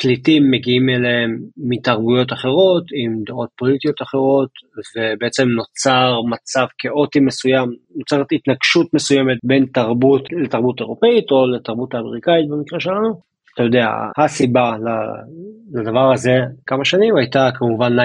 פליטים 0.00 0.50
מגיעים 0.50 0.88
אליהם 0.88 1.38
מתרבויות 1.56 2.32
אחרות, 2.32 2.84
עם 2.94 3.22
דעות 3.26 3.48
פוליטיות 3.56 4.02
אחרות, 4.02 4.48
ובעצם 4.96 5.48
נוצר 5.48 6.20
מצב 6.30 6.66
כאוטי 6.78 7.20
מסוים, 7.20 7.68
נוצרת 7.96 8.26
התנגשות 8.32 8.94
מסוימת 8.94 9.38
בין 9.44 9.66
תרבות 9.66 10.22
לתרבות 10.32 10.80
אירופאית 10.80 11.30
או 11.30 11.46
לתרבות 11.46 11.94
האמריקאית 11.94 12.48
במקרה 12.48 12.80
שלנו. 12.80 13.28
אתה 13.54 13.66
יודע, 13.66 13.88
הסיבה 14.18 14.76
לדבר 15.74 16.12
הזה 16.12 16.38
כמה 16.66 16.84
שנים 16.84 17.16
הייתה 17.16 17.48
כמובן 17.54 17.92
9-11, 17.98 18.02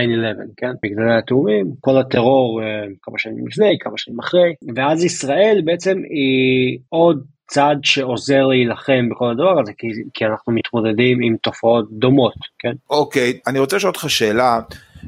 כן? 0.58 0.72
בגלל 0.84 1.18
התאומים, 1.18 1.66
כל 1.80 1.98
הטרור 1.98 2.62
אה, 2.64 2.86
כמה 3.02 3.20
שנים 3.20 3.48
לפני, 3.48 3.78
כמה 3.80 3.98
שנים 3.98 4.20
אחרי, 4.20 4.54
ואז 4.76 5.04
ישראל 5.04 5.62
בעצם 5.66 5.98
היא 6.10 6.80
עוד 6.90 7.24
צד 7.48 7.76
שעוזר 7.84 8.46
להילחם 8.46 9.10
בכל 9.12 9.32
הדבר 9.32 9.60
הזה, 9.62 9.72
כי, 9.78 9.88
כי 10.14 10.26
אנחנו 10.26 10.54
מתמודדים 10.54 11.20
עם 11.24 11.36
תופעות 11.42 11.88
דומות, 11.92 12.34
כן? 12.60 12.74
אוקיי, 12.90 13.32
okay, 13.32 13.50
אני 13.50 13.60
רוצה 13.60 13.76
לשאול 13.76 13.90
אותך 13.90 14.10
שאלה, 14.10 14.60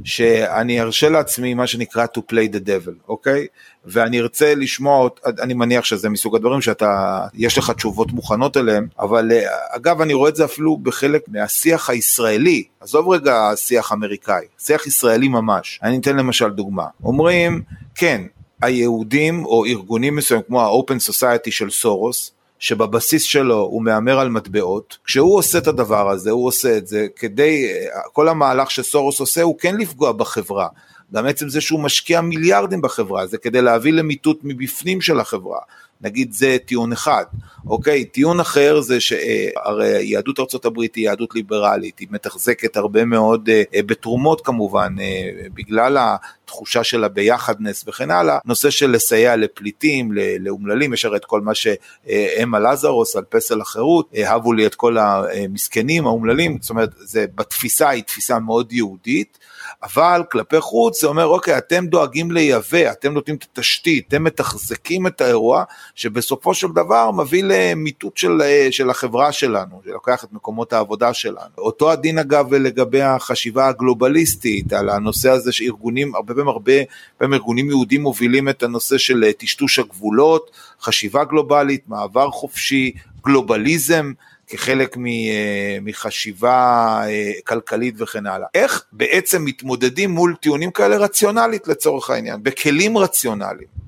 שאני 0.04 0.82
ארשה 0.82 1.10
לעצמי 1.10 1.54
מה 1.54 1.67
שנקרא 1.67 2.06
to 2.17 2.19
play 2.32 2.56
the 2.56 2.60
devil, 2.60 2.93
אוקיי? 3.08 3.48
ואני 3.86 4.19
ארצה 4.19 4.56
לשמוע, 4.56 5.10
אני 5.41 5.54
מניח 5.54 5.86
שזה 5.86 6.10
מסוג 6.10 6.36
הדברים 6.36 6.62
שאתה, 6.62 7.21
יש 7.34 7.58
לך 7.58 7.71
תשובות 7.71 8.12
מוכנות 8.12 8.58
אליהם, 8.58 8.88
אבל 9.00 9.32
אה, 9.32 9.48
אגב 9.76 10.02
אני 10.02 10.13
רואה 10.13 10.30
את 10.30 10.36
זה 10.36 10.45
אפילו 10.45 10.78
בחלק 10.78 11.21
מהשיח 11.28 11.89
הישראלי, 11.89 12.63
עזוב 12.80 13.10
רגע 13.10 13.52
שיח 13.56 13.91
אמריקאי, 13.91 14.45
שיח 14.60 14.88
ישראלי 14.88 15.28
ממש. 15.28 15.80
אני 15.84 15.98
אתן 15.98 16.15
למשל 16.15 16.50
דוגמה, 16.50 16.86
אומרים, 17.04 17.62
כן, 17.95 18.21
היהודים 18.65 19.45
או 19.45 19.65
ארגונים 19.65 20.15
מסוימים 20.15 20.45
כמו 20.47 20.62
ה-Open 20.62 21.10
Society 21.10 21.51
של 21.51 21.69
סורוס, 21.69 22.32
שבבסיס 22.60 23.23
שלו 23.23 23.60
הוא 23.60 23.84
מהמר 23.84 24.19
על 24.19 24.30
מטבעות, 24.30 24.97
כשהוא 25.06 25.38
עושה 25.38 25.58
את 25.58 25.67
הדבר 25.67 26.10
הזה, 26.10 26.32
הוא 26.32 26.47
עושה 26.47 26.78
את 26.78 26.88
זה 26.88 27.08
כדי, 27.15 27.67
כל 28.13 28.28
המהלך 28.28 28.71
שסורוס 28.71 29.19
עושה 29.19 29.41
הוא 29.41 29.60
כן 29.60 29.78
לפגוע 29.78 30.12
בחברה. 30.12 30.67
גם 31.13 31.25
עצם 31.25 31.49
זה 31.49 31.62
שהוא 31.62 31.80
משקיע 31.80 32.21
מיליארדים 32.21 32.82
בחברה, 32.82 33.28
זה 33.28 33.38
כדי 33.38 33.62
להביא 33.62 33.93
למיטוט 33.93 34.39
מבפנים 34.43 35.01
של 35.01 35.19
החברה. 35.19 35.60
נגיד 36.01 36.34
זה 36.34 36.58
טיעון 36.65 36.91
אחד, 36.91 37.23
אוקיי? 37.67 38.05
טיעון 38.05 38.39
אחר 38.39 38.81
זה 38.81 38.99
שהרי 38.99 40.03
יהדות 40.03 40.39
ארה"ב 40.39 40.79
היא 40.79 40.89
יהדות 40.95 41.36
ליברלית, 41.36 41.99
היא 41.99 42.08
מתחזקת 42.12 42.77
הרבה 42.77 43.05
מאוד, 43.05 43.49
אה, 43.49 43.63
בתרומות 43.86 44.45
כמובן, 44.45 44.95
אה, 44.99 45.47
בגלל 45.53 45.97
התחושה 45.99 46.84
של 46.84 47.03
הביחדנס 47.03 47.84
וכן 47.88 48.12
הלאה, 48.12 48.38
נושא 48.45 48.69
של 48.69 48.91
לסייע 48.91 49.36
לפליטים, 49.36 50.12
לאומללים, 50.39 50.93
יש 50.93 51.05
הרי 51.05 51.17
את 51.17 51.25
כל 51.25 51.41
מה 51.41 51.55
שאמה 51.55 52.60
לזרוס 52.60 53.15
על 53.15 53.23
פסל 53.29 53.62
החירות, 53.62 54.10
הבו 54.25 54.53
לי 54.53 54.65
את 54.65 54.75
כל 54.75 54.97
המסכנים, 54.97 56.05
האומללים, 56.05 56.58
זאת 56.62 56.69
אומרת, 56.69 56.89
זה 56.97 57.25
בתפיסה 57.36 57.89
היא 57.89 58.03
תפיסה 58.03 58.39
מאוד 58.39 58.73
יהודית. 58.73 59.38
אבל 59.84 60.23
כלפי 60.32 60.62
חוץ 60.62 61.01
זה 61.01 61.08
אומר 61.08 61.25
אוקיי 61.25 61.58
אתם 61.58 61.86
דואגים 61.88 62.32
לייבא, 62.32 62.91
אתם 62.91 63.13
נותנים 63.13 63.36
את 63.36 63.45
התשתית, 63.51 64.08
אתם 64.08 64.23
מתחזקים 64.23 65.08
את 65.08 65.21
האירוע 65.21 65.63
שבסופו 65.95 66.54
של 66.54 66.67
דבר 66.67 67.12
מביא 67.12 67.43
למיטוט 67.45 68.17
של, 68.17 68.41
של 68.71 68.89
החברה 68.89 69.32
שלנו, 69.32 69.82
שלוקח 69.86 70.23
את 70.23 70.34
מקומות 70.34 70.73
העבודה 70.73 71.13
שלנו. 71.13 71.56
אותו 71.58 71.91
הדין 71.91 72.17
אגב 72.17 72.54
לגבי 72.54 73.01
החשיבה 73.01 73.67
הגלובליסטית, 73.67 74.73
על 74.73 74.89
הנושא 74.89 75.30
הזה 75.30 75.51
שארגונים, 75.51 76.15
הרבה 76.15 76.34
פעמים 76.34 76.47
הרבה 76.47 76.73
פעמים 77.17 77.34
ארגונים 77.34 77.69
יהודים 77.69 78.01
מובילים 78.01 78.49
את 78.49 78.63
הנושא 78.63 78.97
של 78.97 79.32
טשטוש 79.38 79.80
הגבולות, 79.80 80.51
חשיבה 80.82 81.23
גלובלית, 81.23 81.84
מעבר 81.88 82.32
חופשי, 82.32 82.91
גלובליזם. 83.25 84.12
כחלק 84.47 84.97
אה, 84.97 85.77
מחשיבה 85.81 87.01
אה, 87.08 87.31
כלכלית 87.43 87.95
וכן 87.97 88.25
הלאה. 88.25 88.47
איך 88.53 88.86
בעצם 88.91 89.45
מתמודדים 89.45 90.12
מול 90.12 90.36
טיעונים 90.41 90.71
כאלה 90.71 90.97
רציונלית 90.97 91.67
לצורך 91.67 92.10
העניין, 92.10 92.43
בכלים 92.43 92.97
רציונליים? 92.97 93.85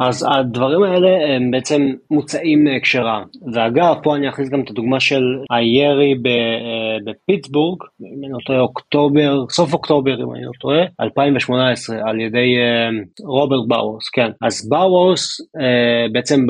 אז 0.00 0.26
הדברים 0.30 0.82
האלה 0.82 1.34
הם 1.34 1.50
בעצם 1.50 1.92
מוצאים 2.10 2.64
מהקשרה. 2.64 3.22
ואגב, 3.54 3.94
פה 4.02 4.16
אני 4.16 4.28
אכניס 4.28 4.48
גם 4.48 4.60
את 4.60 4.70
הדוגמה 4.70 5.00
של 5.00 5.22
הירי 5.50 6.14
אה, 6.26 6.96
בפיטסבורג, 7.06 7.82
אם 8.00 8.24
אני 8.24 8.32
לא 8.32 8.38
טועה, 8.46 8.60
אוקטובר, 8.60 9.44
סוף 9.50 9.72
אוקטובר 9.72 10.14
אם 10.14 10.34
אני 10.34 10.44
לא 10.44 10.50
טועה, 10.60 10.82
2018, 11.00 11.96
על 12.04 12.20
ידי 12.20 12.56
אה, 12.58 12.88
רוברט 13.24 13.68
באוורס, 13.68 14.08
כן. 14.08 14.30
אז 14.42 14.68
באוורס 14.68 15.40
אה, 15.60 16.06
בעצם 16.12 16.46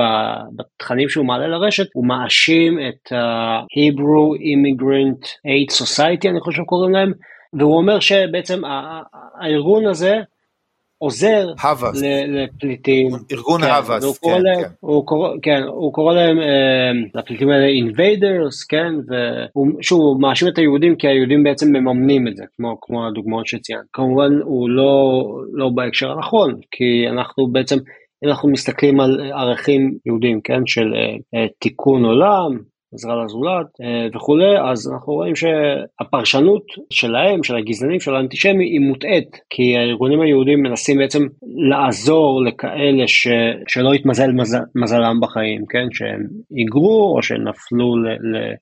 בתכנים 0.57 1.09
שהוא 1.09 1.27
מעלה 1.27 1.47
לרשת, 1.47 1.87
הוא 1.95 2.07
מאשים 2.07 2.79
את 2.89 3.13
ה-Hebrew 3.13 4.39
Immigrant 4.39 5.25
Aid 5.27 5.83
Society, 5.83 6.29
אני 6.31 6.41
חושב 6.41 6.63
שקוראים 6.63 6.93
להם, 6.93 7.13
והוא 7.59 7.77
אומר 7.77 8.01
שבעצם 8.01 8.63
הארגון 9.41 9.87
הזה, 9.87 10.21
עוזר 11.03 11.53
לפליטים. 12.29 13.11
ארגון 13.33 13.61
כן, 13.61 13.67
כן, 14.23 14.43
להם, 14.43 14.63
כן. 14.63 14.69
הוא 14.81 15.07
קורא, 15.07 15.31
כן, 15.43 15.63
הוא 15.63 15.93
קורא 15.93 16.15
להם, 16.15 16.39
אה, 16.39 17.21
לפליטים 17.21 17.49
האלה 17.49 17.67
invaders, 17.67 18.67
כן, 18.69 18.93
ושוב, 19.79 20.21
מאשים 20.21 20.49
את 20.49 20.59
היהודים 20.59 20.97
כי 20.97 21.09
היהודים 21.09 21.43
בעצם 21.43 21.73
מממנים 21.73 22.29
את 22.29 22.37
זה, 22.37 22.45
כמו, 22.57 22.79
כמו 22.81 23.07
הדוגמאות 23.07 23.47
שציינת. 23.47 23.85
כמובן 23.93 24.33
הוא 24.45 24.69
לא, 24.71 25.23
לא 25.53 25.69
בהקשר 25.69 26.13
הנכון, 26.13 26.55
כי 26.71 27.09
אנחנו 27.09 27.47
בעצם, 27.53 27.77
אם 28.25 28.29
אנחנו 28.29 28.49
מסתכלים 28.49 29.01
על 29.01 29.33
ערכים 29.33 29.95
יהודים, 30.07 30.41
כן, 30.45 30.67
של 30.67 30.95
אה, 30.95 31.41
אה, 31.41 31.47
תיקון 31.59 32.05
עולם, 32.05 32.59
עזרה 32.95 33.25
לזולת 33.25 33.67
אה, 33.83 34.07
וכולי, 34.15 34.59
אז 34.71 34.91
אנחנו 34.93 35.13
רואים 35.13 35.35
שהפרשנות 35.37 36.65
שלהם, 36.91 37.43
של 37.43 37.57
הגזענים, 37.57 38.01
של 38.01 38.15
האנטישמי, 38.15 38.65
היא 38.65 38.81
מוטעית, 38.81 39.41
כי 39.51 39.77
הארגונים 39.77 40.21
היהודים 40.21 40.63
מנסים 40.63 40.99
בעצם 40.99 41.23
לעזור 41.71 42.45
לכאלה 42.45 43.09
ש... 43.09 43.29
שלא 43.69 43.93
התמזל 43.93 44.33
מזל... 44.33 44.59
מזלם 44.75 45.21
בחיים, 45.23 45.65
כן? 45.69 45.87
שהם 45.93 46.27
היגרו 46.51 47.17
או 47.17 47.23
שנפלו 47.23 47.97
ל... 47.97 48.09
ל... 48.09 48.55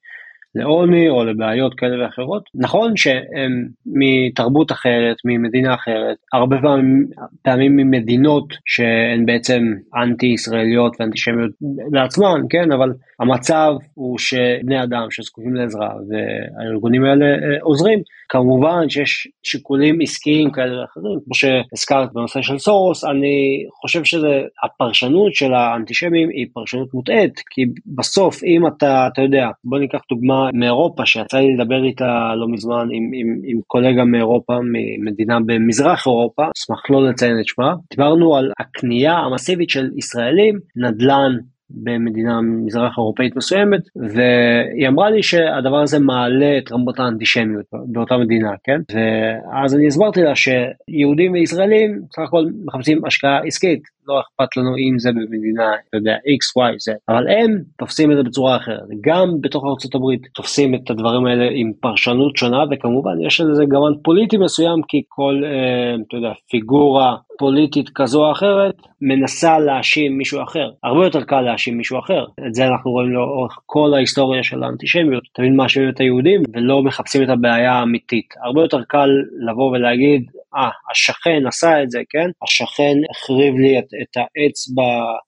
לעוני 0.54 1.08
או 1.08 1.24
לבעיות 1.24 1.74
כאלה 1.74 2.04
ואחרות. 2.04 2.42
נכון 2.54 2.96
שהם 2.96 3.68
מתרבות 3.86 4.72
אחרת, 4.72 5.16
ממדינה 5.24 5.74
אחרת, 5.74 6.16
הרבה 6.32 6.56
פעמים, 6.62 7.06
פעמים 7.42 7.76
ממדינות 7.76 8.54
שהן 8.66 9.26
בעצם 9.26 9.62
אנטי 10.02 10.26
ישראליות 10.26 10.96
ואנטישמיות 11.00 11.50
לעצמן, 11.92 12.40
כן, 12.50 12.72
אבל 12.72 12.92
המצב 13.20 13.72
הוא 13.94 14.18
שבני 14.18 14.82
אדם 14.82 15.06
שזקוקים 15.10 15.54
לעזרה 15.54 15.90
והארגונים 16.08 17.04
האלה 17.04 17.24
אה, 17.24 17.56
עוזרים. 17.62 18.02
כמובן 18.33 18.88
שיש 18.88 19.29
שיקולים 19.43 19.99
עסקיים 20.03 20.51
כאלה 20.51 20.81
ואחרים, 20.81 21.19
כמו 21.25 21.35
שהזכרת 21.35 22.12
בנושא 22.12 22.43
של 22.43 22.59
סורוס, 22.59 23.05
אני 23.05 23.64
חושב 23.81 24.05
שהפרשנות 24.05 25.35
של 25.35 25.55
האנטישמים 25.55 26.29
היא 26.29 26.47
פרשנות 26.55 26.95
מוטעית, 26.95 27.35
כי 27.51 27.62
בסוף 27.97 28.45
אם 28.45 28.66
אתה, 28.66 29.09
אתה 29.12 29.23
יודע, 29.23 29.47
בוא 29.64 29.79
ניקח 29.79 29.99
דוגמה 30.09 30.51
מאירופה, 30.55 31.07
שיצא 31.07 31.38
לי 31.38 31.55
לדבר 31.55 31.85
איתה 31.85 32.35
לא 32.37 32.49
מזמן 32.49 32.88
עם, 32.93 33.11
עם, 33.14 33.40
עם 33.45 33.61
קולגה 33.66 34.05
מאירופה, 34.05 34.59
ממדינה 34.99 35.38
במזרח 35.47 36.07
אירופה, 36.07 36.43
אשמח 36.59 36.90
לא 36.90 37.09
לציין 37.09 37.37
את 37.40 37.47
שמה, 37.47 37.75
דיברנו 37.90 38.37
על 38.37 38.53
הקנייה 38.61 39.12
המסיבית 39.12 39.71
של 39.71 39.90
ישראלים, 39.97 40.59
נדל"ן 40.77 41.33
במדינה 41.70 42.40
מזרח 42.40 42.98
אירופאית 42.98 43.37
מסוימת, 43.37 43.80
והיא 43.96 44.88
אמרה 44.88 45.11
לי 45.11 45.22
שהדבר 45.22 45.83
הזה 45.83 45.98
מעלה 45.98 46.59
את 46.59 46.72
רמות 46.72 46.98
האנטישמיות 46.98 47.64
באותה 47.87 48.16
מדינה, 48.16 48.50
כן? 48.64 48.80
ואז 48.94 49.74
אני 49.74 49.87
הסברתי 49.87 50.22
לה 50.22 50.33
שיהודים 50.35 51.33
וישראלים 51.33 52.00
סך 52.12 52.22
הכל 52.22 52.44
מחפשים 52.64 53.04
השקעה 53.04 53.40
עסקית, 53.46 53.83
לא 54.11 54.20
אכפת 54.20 54.57
לנו 54.57 54.70
אם 54.77 54.99
זה 54.99 55.11
במדינה, 55.12 55.68
אתה 55.88 55.96
יודע, 55.96 56.14
X, 56.14 56.42
Y, 56.59 56.73
Z, 56.85 56.96
אבל 57.09 57.29
הם 57.29 57.62
תופסים 57.79 58.12
את 58.12 58.16
זה 58.16 58.23
בצורה 58.23 58.57
אחרת. 58.57 58.88
גם 59.01 59.29
בתוך 59.40 59.64
ארה"ב 59.64 60.05
תופסים 60.35 60.75
את 60.75 60.90
הדברים 60.90 61.27
האלה 61.27 61.49
עם 61.55 61.73
פרשנות 61.81 62.37
שונה, 62.37 62.64
וכמובן 62.70 63.20
יש 63.27 63.40
לזה 63.40 63.64
גוון 63.64 63.94
פוליטי 64.03 64.37
מסוים, 64.37 64.83
כי 64.88 65.03
כל, 65.09 65.42
אה, 65.44 65.94
אתה 66.09 66.16
יודע, 66.16 66.33
פיגורה 66.51 67.16
פוליטית 67.40 67.90
כזו 67.94 68.27
או 68.27 68.33
אחרת 68.33 68.75
מנסה 69.01 69.59
להאשים 69.59 70.18
מישהו 70.18 70.42
אחר. 70.42 70.70
הרבה 70.85 71.05
יותר 71.05 71.23
קל 71.25 71.40
להאשים 71.40 71.77
מישהו 71.79 71.99
אחר. 71.99 72.25
את 72.46 72.55
זה 72.55 72.66
אנחנו 72.66 72.90
רואים 72.90 73.11
לאורך 73.11 73.59
כל 73.66 73.94
ההיסטוריה 73.94 74.42
של 74.42 74.62
האנטישמיות. 74.62 75.23
תמיד 75.33 75.53
מאשימים 75.53 75.88
את 75.88 76.01
היהודים 76.01 76.42
ולא 76.55 76.83
מחפשים 76.83 77.23
את 77.23 77.29
הבעיה 77.29 77.73
האמיתית. 77.73 78.35
הרבה 78.44 78.62
יותר 78.62 78.83
קל 78.83 79.11
לבוא 79.46 79.70
ולהגיד, 79.70 80.23
אה, 80.56 80.68
השכן 80.90 81.46
עשה 81.46 81.82
את 81.82 81.90
זה, 81.90 82.00
כן? 82.10 82.30
השכן 82.42 82.96
החריב 83.10 83.54
לי 83.54 83.78
את, 83.78 83.84
את 84.02 84.16
העץ 84.16 84.68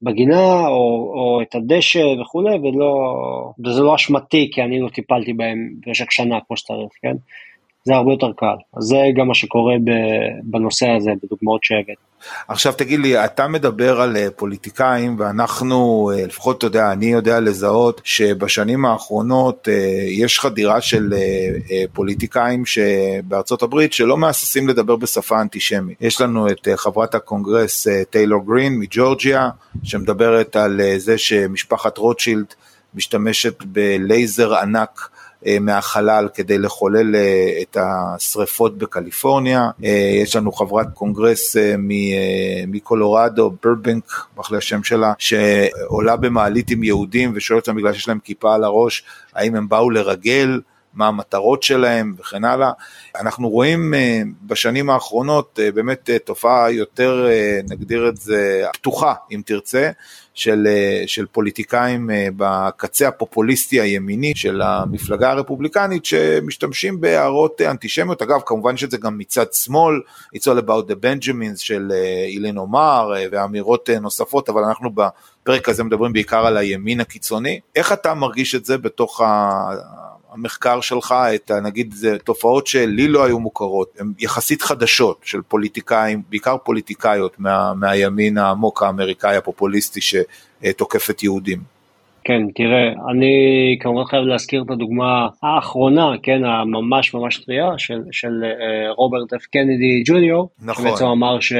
בגינה 0.02 0.68
או, 0.68 1.12
או 1.14 1.42
את 1.42 1.54
הדשא 1.54 2.04
וכולי, 2.20 2.54
ולא, 2.54 2.92
וזה 3.64 3.82
לא 3.82 3.94
אשמתי 3.94 4.50
כי 4.52 4.62
אני 4.62 4.80
לא 4.80 4.88
טיפלתי 4.88 5.32
בהם 5.32 5.58
במשך 5.86 6.12
שנה 6.12 6.38
כמו 6.46 6.56
שצריך, 6.56 6.92
כן? 7.02 7.16
זה 7.84 7.94
הרבה 7.94 8.10
יותר 8.12 8.32
קל. 8.36 8.56
זה 8.78 8.96
גם 9.16 9.28
מה 9.28 9.34
שקורה 9.34 9.74
בנושא 10.42 10.86
הזה, 10.88 11.10
בדוגמאות 11.22 11.64
שהבאת. 11.64 11.96
עכשיו 12.48 12.72
תגיד 12.72 13.00
לי, 13.00 13.24
אתה 13.24 13.48
מדבר 13.48 14.00
על 14.00 14.16
אה, 14.16 14.28
פוליטיקאים 14.36 15.16
ואנחנו, 15.18 16.10
אה, 16.14 16.26
לפחות 16.26 16.58
אתה 16.58 16.66
יודע, 16.66 16.92
אני 16.92 17.06
יודע 17.06 17.40
לזהות 17.40 18.00
שבשנים 18.04 18.84
האחרונות 18.84 19.68
אה, 19.68 19.74
יש 20.08 20.40
חדירה 20.40 20.80
של 20.80 21.14
פוליטיקאים 21.92 22.66
שבארצות 22.66 23.62
הברית 23.62 23.92
שלא 23.92 24.16
מהססים 24.16 24.68
לדבר 24.68 24.96
בשפה 24.96 25.40
אנטישמית. 25.40 25.98
יש 26.00 26.20
לנו 26.20 26.48
את 26.48 26.68
חברת 26.76 27.14
הקונגרס 27.14 27.86
טיילור 28.10 28.46
גרין 28.46 28.78
מג'ורג'יה, 28.78 29.48
שמדברת 29.82 30.56
על 30.56 30.80
זה 30.96 31.18
שמשפחת 31.18 31.98
רוטשילד 31.98 32.46
משתמשת 32.94 33.62
בלייזר 33.64 34.56
ענק 34.56 35.08
מהחלל 35.60 36.28
כדי 36.34 36.58
לחולל 36.58 37.16
אה, 37.16 37.58
את 37.62 37.76
השריפות 37.80 38.78
בקליפורניה. 38.78 39.70
אה, 39.84 40.20
יש 40.22 40.36
לנו 40.36 40.52
חברת 40.52 40.86
קונגרס 40.94 41.56
מקולורדו, 42.68 43.52
ברבנק, 43.64 44.26
אחלה 44.40 44.58
השם 44.58 44.82
שלה, 44.82 45.12
שעולה 45.18 46.16
במעלית 46.16 46.70
עם 46.70 46.84
יהודים 46.84 47.32
ושואלת 47.34 47.68
אותם 47.68 47.76
בגלל 47.76 47.92
שיש 47.92 48.08
להם 48.08 48.18
כיפה 48.24 48.54
על 48.54 48.64
הראש, 48.64 49.04
האם 49.34 49.54
הם 49.54 49.68
באו 49.68 49.90
לרגל. 49.90 50.60
מה 50.94 51.06
המטרות 51.06 51.62
שלהם 51.62 52.14
וכן 52.18 52.44
הלאה. 52.44 52.70
אנחנו 53.20 53.48
רואים 53.48 53.94
בשנים 54.42 54.90
האחרונות 54.90 55.58
באמת 55.74 56.10
תופעה 56.24 56.72
יותר, 56.72 57.26
נגדיר 57.70 58.08
את 58.08 58.16
זה, 58.16 58.64
פתוחה 58.72 59.14
אם 59.32 59.42
תרצה, 59.46 59.90
של, 60.34 60.66
אה, 60.66 61.02
של 61.06 61.26
פוליטיקאים 61.26 62.10
אה, 62.10 62.28
בקצה 62.36 63.08
הפופוליסטי 63.08 63.80
הימיני 63.80 64.32
של 64.34 64.62
המפלגה 64.62 65.30
הרפובליקנית 65.30 66.04
שמשתמשים 66.04 67.00
בהערות 67.00 67.60
אנטישמיות, 67.60 68.22
אגב 68.22 68.40
כמובן 68.46 68.76
שזה 68.76 68.96
גם 68.96 69.18
מצד 69.18 69.52
שמאל, 69.52 70.00
It's 70.36 70.40
all 70.40 70.60
about 70.66 70.90
the 70.90 70.94
Benjamins 70.94 71.58
של 71.58 71.92
אה, 71.94 72.24
אילן 72.24 72.56
עומר 72.56 73.12
ואמירות 73.32 73.90
נוספות, 73.90 74.48
אבל 74.48 74.62
אנחנו 74.64 74.90
בפרק 74.90 75.68
הזה 75.68 75.84
מדברים 75.84 76.12
בעיקר 76.12 76.46
על 76.46 76.56
הימין 76.56 77.00
הקיצוני. 77.00 77.60
איך 77.76 77.92
אתה 77.92 78.14
מרגיש 78.14 78.54
את 78.54 78.64
זה 78.64 78.78
בתוך 78.78 79.20
ה... 79.20 79.50
המחקר 80.32 80.80
שלך 80.80 81.14
את 81.34 81.50
נגיד 81.50 81.94
תופעות 82.24 82.66
שלי 82.66 83.08
לא 83.08 83.24
היו 83.24 83.40
מוכרות, 83.40 83.96
הן 83.98 84.12
יחסית 84.18 84.62
חדשות 84.62 85.20
של 85.24 85.40
פוליטיקאים, 85.48 86.22
בעיקר 86.28 86.56
פוליטיקאיות 86.64 87.34
מה, 87.38 87.74
מהימין 87.74 88.38
העמוק 88.38 88.82
האמריקאי 88.82 89.36
הפופוליסטי 89.36 90.00
שתוקף 90.00 91.10
את 91.10 91.22
יהודים. 91.22 91.81
כן, 92.24 92.42
תראה, 92.54 92.88
אני 93.10 93.34
כמובן 93.80 94.04
חייב 94.04 94.24
להזכיר 94.24 94.62
את 94.66 94.70
הדוגמה 94.70 95.28
האחרונה, 95.42 96.10
כן, 96.22 96.44
הממש 96.44 97.14
ממש 97.14 97.44
טריה, 97.44 97.70
של, 97.78 98.00
של 98.12 98.28
uh, 98.28 98.94
רוברט 98.96 99.32
אף 99.32 99.46
קנדי 99.46 100.02
ג'וניור, 100.06 100.48
נכון. 100.62 100.84
שבעצם 100.84 101.06
אמר 101.06 101.40
ש... 101.40 101.52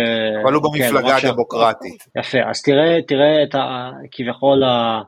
אבל 0.45 0.53
הוא 0.53 0.63
במפלגה 0.63 1.21
כן, 1.21 1.29
הדמוקרטית. 1.29 2.07
יפה, 2.19 2.39
אז 2.51 2.63
תראה, 2.63 3.03
תראה 3.09 3.43
את 3.43 3.55
ה... 3.55 3.91
כביכול 4.13 4.63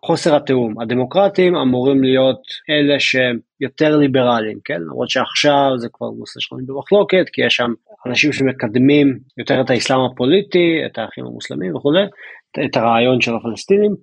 חוסר 0.04 0.36
התיאום. 0.36 0.80
הדמוקרטים 0.80 1.56
אמורים 1.56 2.02
להיות 2.02 2.40
אלה 2.70 3.00
שהם 3.00 3.38
יותר 3.60 3.96
ליברליים, 3.96 4.58
כן? 4.64 4.80
למרות 4.80 5.10
שעכשיו 5.10 5.70
זה 5.76 5.88
כבר 5.92 6.06
נושא 6.18 6.40
שלנו 6.40 6.62
במחלוקת, 6.66 7.24
כי 7.32 7.42
יש 7.46 7.56
שם 7.56 7.70
אנשים 8.06 8.32
שמקדמים 8.32 9.18
יותר 9.38 9.60
את 9.60 9.70
האסלאם 9.70 10.00
הפוליטי, 10.00 10.86
את 10.86 10.98
האחים 10.98 11.26
המוסלמים 11.26 11.76
וכולי, 11.76 12.04
את 12.64 12.76
הרעיון 12.76 13.20
של 13.20 13.32
הפלסטינים, 13.34 13.94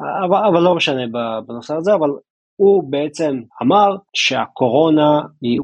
אבל, 0.00 0.38
אבל 0.48 0.60
לא 0.60 0.74
משנה 0.74 1.02
בנושא 1.46 1.74
הזה, 1.74 1.94
אבל 1.94 2.10
הוא 2.56 2.90
בעצם 2.90 3.40
אמר 3.62 3.96
שהקורונה 4.14 5.20
היא, 5.40 5.60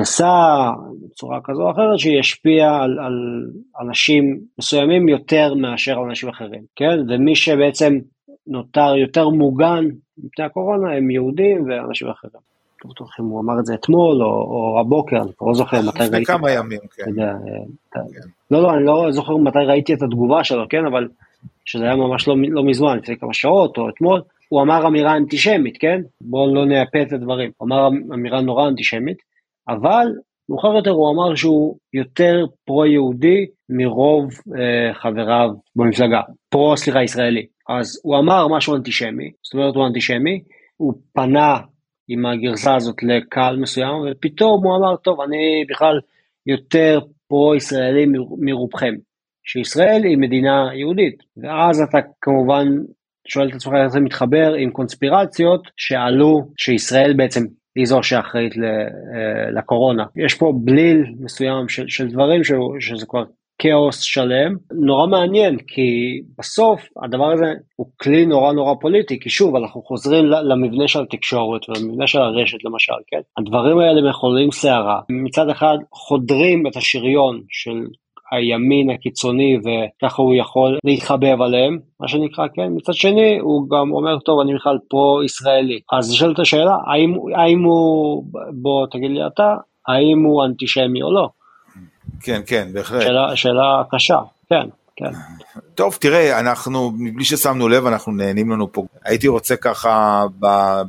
נסע 0.00 0.70
בצורה 1.02 1.40
כזו 1.44 1.62
או 1.62 1.70
אחרת 1.70 1.98
שהיא 1.98 2.18
השפיעה 2.18 2.82
על, 2.82 2.98
על 2.98 3.14
אנשים 3.80 4.40
מסוימים 4.58 5.08
יותר 5.08 5.54
מאשר 5.54 5.98
על 5.98 6.04
אנשים 6.08 6.28
אחרים, 6.28 6.62
כן? 6.76 6.98
ומי 7.08 7.34
שבעצם 7.34 7.98
נותר 8.46 8.96
יותר 8.96 9.28
מוגן 9.28 9.84
מפני 10.18 10.44
הקורונה 10.44 10.92
הם 10.92 11.10
יהודים 11.10 11.64
ואנשים 11.68 12.08
אחרים. 12.08 12.46
לא 12.84 12.90
בטוח 12.90 13.20
אם 13.20 13.24
הוא 13.24 13.40
אמר 13.40 13.60
את 13.60 13.66
זה 13.66 13.74
אתמול 13.74 14.22
או, 14.22 14.28
או 14.28 14.80
הבוקר, 14.80 15.16
אני 15.16 15.32
כבר 15.38 15.46
לא 15.46 15.54
זוכר 15.54 15.80
מתי 15.80 15.98
ראיתי. 15.98 16.04
לפני 16.04 16.24
כמה 16.24 16.50
ימים, 16.50 16.80
כן. 16.96 17.22
אה, 17.22 17.32
כן. 17.92 18.00
לא, 18.50 18.62
לא, 18.62 18.74
אני 18.74 18.84
לא 18.84 19.06
זוכר 19.10 19.36
מתי 19.36 19.58
ראיתי 19.58 19.94
את 19.94 20.02
התגובה 20.02 20.44
שלו, 20.44 20.64
כן, 20.68 20.86
אבל 20.86 21.08
שזה 21.64 21.84
היה 21.84 21.96
ממש 21.96 22.28
לא, 22.28 22.34
לא 22.50 22.64
מזמן, 22.64 22.98
לפני 22.98 23.16
כמה 23.16 23.34
שעות 23.34 23.78
או 23.78 23.88
אתמול, 23.88 24.22
הוא 24.48 24.62
אמר 24.62 24.86
אמירה 24.86 25.16
אנטישמית, 25.16 25.76
כן? 25.80 26.00
בואו 26.20 26.54
לא 26.54 26.66
נאפה 26.66 27.02
את 27.02 27.12
הדברים. 27.12 27.50
הוא 27.56 27.66
אמר 27.66 27.88
אמירה 28.14 28.40
נורא 28.40 28.68
אנטישמית, 28.68 29.16
אבל 29.68 30.06
מאוחר 30.48 30.76
יותר 30.76 30.90
הוא 30.90 31.10
אמר 31.10 31.34
שהוא 31.34 31.76
יותר 31.92 32.44
פרו-יהודי 32.64 33.46
מרוב 33.68 34.30
אה, 34.58 34.94
חבריו 34.94 35.50
במפלגה, 35.76 36.20
פרו, 36.50 36.76
סליחה, 36.76 37.02
ישראלי. 37.02 37.46
אז 37.68 38.00
הוא 38.04 38.18
אמר 38.18 38.48
משהו 38.48 38.76
אנטישמי, 38.76 39.30
זאת 39.42 39.54
אומרת 39.54 39.74
הוא 39.74 39.86
אנטישמי, 39.86 40.40
הוא 40.76 40.94
פנה 41.14 41.58
עם 42.08 42.26
הגרסה 42.26 42.74
הזאת 42.74 43.02
לקהל 43.02 43.56
מסוים, 43.56 43.94
ופתאום 44.06 44.64
הוא 44.64 44.76
אמר, 44.76 44.96
טוב, 44.96 45.20
אני 45.20 45.64
בכלל 45.70 46.00
יותר 46.46 47.00
פרו-ישראלי 47.28 48.06
מרובכם, 48.38 48.94
שישראל 49.46 50.04
היא 50.04 50.18
מדינה 50.18 50.70
יהודית, 50.74 51.22
ואז 51.36 51.80
אתה 51.80 51.98
כמובן 52.20 52.66
שואל 53.28 53.48
את 53.48 53.54
עצמך 53.54 53.72
איך 53.82 53.88
זה 53.88 54.00
מתחבר 54.00 54.54
עם 54.54 54.70
קונספירציות 54.70 55.68
שעלו, 55.76 56.40
שישראל 56.56 57.12
בעצם 57.16 57.44
היא 57.76 57.86
זו 57.86 58.02
שאחראית 58.02 58.52
אה, 58.58 59.50
לקורונה. 59.50 60.04
יש 60.16 60.34
פה 60.34 60.52
בליל 60.64 61.04
מסוים 61.20 61.68
של, 61.68 61.88
של 61.88 62.08
דברים 62.08 62.44
ש, 62.44 62.52
שזה 62.80 63.06
כבר 63.06 63.24
כאוס 63.58 64.00
שלם, 64.00 64.56
נורא 64.72 65.06
מעניין 65.06 65.58
כי 65.58 66.20
בסוף 66.38 66.88
הדבר 67.04 67.32
הזה 67.32 67.52
הוא 67.76 67.86
כלי 67.96 68.26
נורא 68.26 68.52
נורא 68.52 68.74
פוליטי, 68.80 69.20
כי 69.20 69.30
שוב 69.30 69.56
אנחנו 69.56 69.82
חוזרים 69.82 70.24
למבנה 70.24 70.88
של 70.88 71.02
התקשורת 71.02 71.60
ולמבנה 71.68 72.06
של 72.06 72.18
הרשת 72.18 72.64
למשל, 72.64 72.92
כן? 73.06 73.20
הדברים 73.38 73.78
האלה 73.78 74.10
מחוללים 74.10 74.50
סערה, 74.50 75.00
מצד 75.08 75.48
אחד 75.48 75.76
חודרים 75.92 76.66
את 76.66 76.76
השריון 76.76 77.42
של 77.48 77.84
הימין 78.32 78.90
הקיצוני 78.90 79.58
וככה 79.58 80.22
הוא 80.22 80.34
יכול 80.34 80.78
להתחבב 80.84 81.42
עליהם, 81.42 81.78
מה 82.00 82.08
שנקרא, 82.08 82.46
כן? 82.54 82.68
מצד 82.76 82.94
שני 82.94 83.38
הוא 83.38 83.70
גם 83.70 83.92
אומר, 83.92 84.18
טוב, 84.18 84.40
אני 84.40 84.54
בכלל 84.54 84.78
פרו-ישראלי. 84.88 85.80
אז 85.92 86.12
נשאלת 86.12 86.38
השאלה, 86.38 86.76
האם, 86.86 87.14
האם 87.36 87.62
הוא, 87.62 88.24
בוא 88.52 88.86
תגיד 88.90 89.10
לי 89.10 89.26
אתה, 89.26 89.54
האם 89.88 90.22
הוא 90.24 90.44
אנטישמי 90.44 91.02
או 91.02 91.14
לא? 91.14 91.28
כן, 92.22 92.40
כן, 92.46 92.68
בהחלט. 92.72 93.02
שאלה, 93.02 93.36
שאלה 93.36 93.82
קשה, 93.90 94.18
כן. 94.48 94.68
כן. 94.96 95.10
טוב, 95.74 95.96
תראה, 96.00 96.40
אנחנו, 96.40 96.92
מבלי 96.98 97.24
ששמנו 97.24 97.68
לב, 97.68 97.86
אנחנו 97.86 98.12
נהנים 98.12 98.50
לנו 98.50 98.72
פה. 98.72 98.86
הייתי 99.04 99.28
רוצה 99.28 99.56
ככה, 99.56 100.24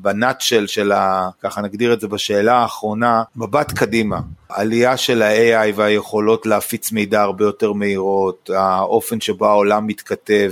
בנאטשל 0.02 0.68
של 0.68 0.92
ה... 0.92 1.30
ככה 1.42 1.62
נגדיר 1.62 1.94
את 1.94 2.02
זה 2.02 2.08
בשאלה 2.08 2.56
האחרונה, 2.58 3.24
מבט 3.36 3.72
קדימה. 3.72 4.20
עלייה 4.50 4.98
של 4.98 5.22
ה-AI 5.22 5.74
והיכולות 5.76 6.46
להפיץ 6.46 6.92
מידע 6.92 7.22
הרבה 7.22 7.46
יותר 7.46 7.74
מהירות, 7.74 8.50
האופן 8.54 9.22
שבו 9.22 9.46
העולם 9.46 9.88
מתכתב. 9.88 10.52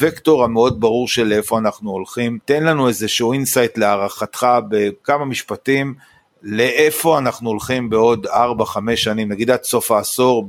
הוקטור 0.00 0.44
המאוד 0.44 0.80
ברור 0.80 1.08
של 1.08 1.32
איפה 1.32 1.58
אנחנו 1.58 1.90
הולכים, 1.90 2.38
תן 2.44 2.64
לנו 2.64 2.88
איזשהו 2.88 3.32
insight 3.32 3.78
להערכתך 3.78 4.46
בכמה 4.68 5.24
משפטים 5.24 5.94
לאיפה 6.44 7.18
אנחנו 7.18 7.50
הולכים 7.50 7.90
בעוד 7.90 8.26
4-5 8.26 8.30
שנים, 8.96 9.32
נגיד 9.32 9.50
עד 9.50 9.62
סוף 9.62 9.90
העשור, 9.90 10.48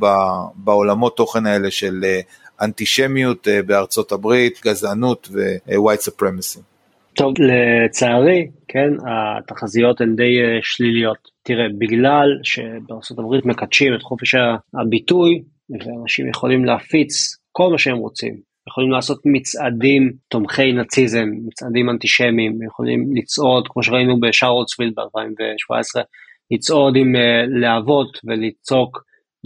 בעולמות 0.55 1.17
תוכן 1.17 1.45
האלה 1.45 1.71
של 1.71 2.01
אה, 2.03 2.19
אנטישמיות 2.62 3.47
אה, 3.47 3.62
בארצות 3.63 4.12
הברית, 4.12 4.62
גזענות 4.65 5.27
ו-white 5.31 6.10
supremacy. 6.10 6.62
טוב, 7.13 7.34
לצערי, 7.39 8.47
כן, 8.67 8.89
התחזיות 9.08 10.01
הן 10.01 10.15
די 10.15 10.41
אה, 10.41 10.60
שליליות. 10.62 11.17
תראה, 11.43 11.65
בגלל 11.77 12.27
שבארצות 12.43 13.19
הברית 13.19 13.45
מקדשים 13.45 13.93
את 13.95 14.01
חופש 14.01 14.36
הביטוי, 14.81 15.43
ואנשים 15.69 16.29
יכולים 16.29 16.65
להפיץ 16.65 17.38
כל 17.51 17.71
מה 17.71 17.77
שהם 17.77 17.97
רוצים, 17.97 18.36
יכולים 18.69 18.91
לעשות 18.91 19.21
מצעדים 19.25 20.13
תומכי 20.28 20.71
נאציזם, 20.71 21.28
מצעדים 21.47 21.89
אנטישמיים, 21.89 22.63
יכולים 22.63 23.15
לצעוד, 23.15 23.67
כמו 23.69 23.84
שראינו 23.84 24.19
בשרלוטסוויל 24.19 24.93
ב-2017, 24.95 26.01
לצעוד 26.51 26.95
עם 26.95 27.15
uh, 27.15 27.19
להבות 27.62 28.19
ולצעוק 28.23 29.04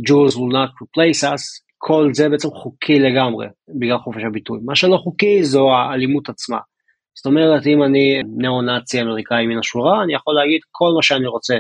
Jews 0.08 0.34
will 0.36 0.54
not 0.54 0.72
replace 0.84 1.24
us, 1.24 1.44
כל 1.78 2.10
זה 2.14 2.30
בעצם 2.30 2.50
חוקי 2.50 3.00
לגמרי 3.00 3.48
בגלל 3.80 3.98
חופש 3.98 4.22
הביטוי. 4.28 4.60
מה 4.66 4.76
שלא 4.76 4.98
חוקי 4.98 5.44
זו 5.44 5.72
האלימות 5.72 6.30
עצמה. 6.30 6.58
זאת 7.18 7.26
אומרת, 7.26 7.68
אם 7.68 7.84
אני 7.84 8.22
ניאו-נאצי 8.38 9.02
אמריקאי 9.02 9.48
מן 9.48 9.60
השורה, 9.60 10.04
אני 10.04 10.14
יכול 10.14 10.36
להגיד 10.36 10.62
כל 10.72 10.92
מה 10.96 11.04
שאני 11.04 11.28
רוצה 11.28 11.56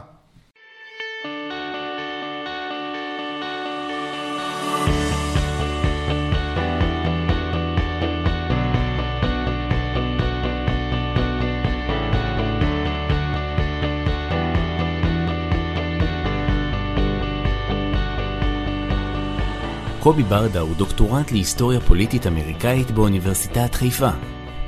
קובי 20.01 20.23
ברדה 20.23 20.59
הוא 20.59 20.75
דוקטורנט 20.75 21.31
להיסטוריה 21.31 21.79
פוליטית 21.79 22.27
אמריקאית 22.27 22.91
באוניברסיטת 22.91 23.75
חיפה. 23.75 24.09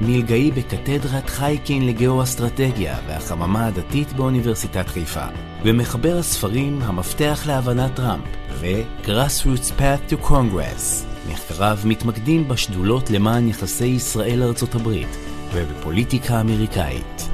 מלגאי 0.01 0.51
בקתדרת 0.51 1.29
חייקין 1.29 1.87
לגאו-אסטרטגיה 1.87 2.97
והחממה 3.07 3.67
הדתית 3.67 4.13
באוניברסיטת 4.13 4.87
חיפה. 4.87 5.25
ומחבר 5.63 6.17
הספרים 6.17 6.81
המפתח 6.81 7.43
להבנת 7.47 7.95
טראמפ 7.95 8.23
ו-Grassroots 8.59 9.71
Path 9.79 10.13
to 10.13 10.27
Congress. 10.27 11.05
מחקריו 11.31 11.77
מתמקדים 11.85 12.47
בשדולות 12.47 13.09
למען 13.09 13.47
יחסי 13.47 13.85
ישראל-ארצות 13.85 14.75
הברית 14.75 15.17
ובפוליטיקה 15.53 16.41
אמריקאית. 16.41 17.32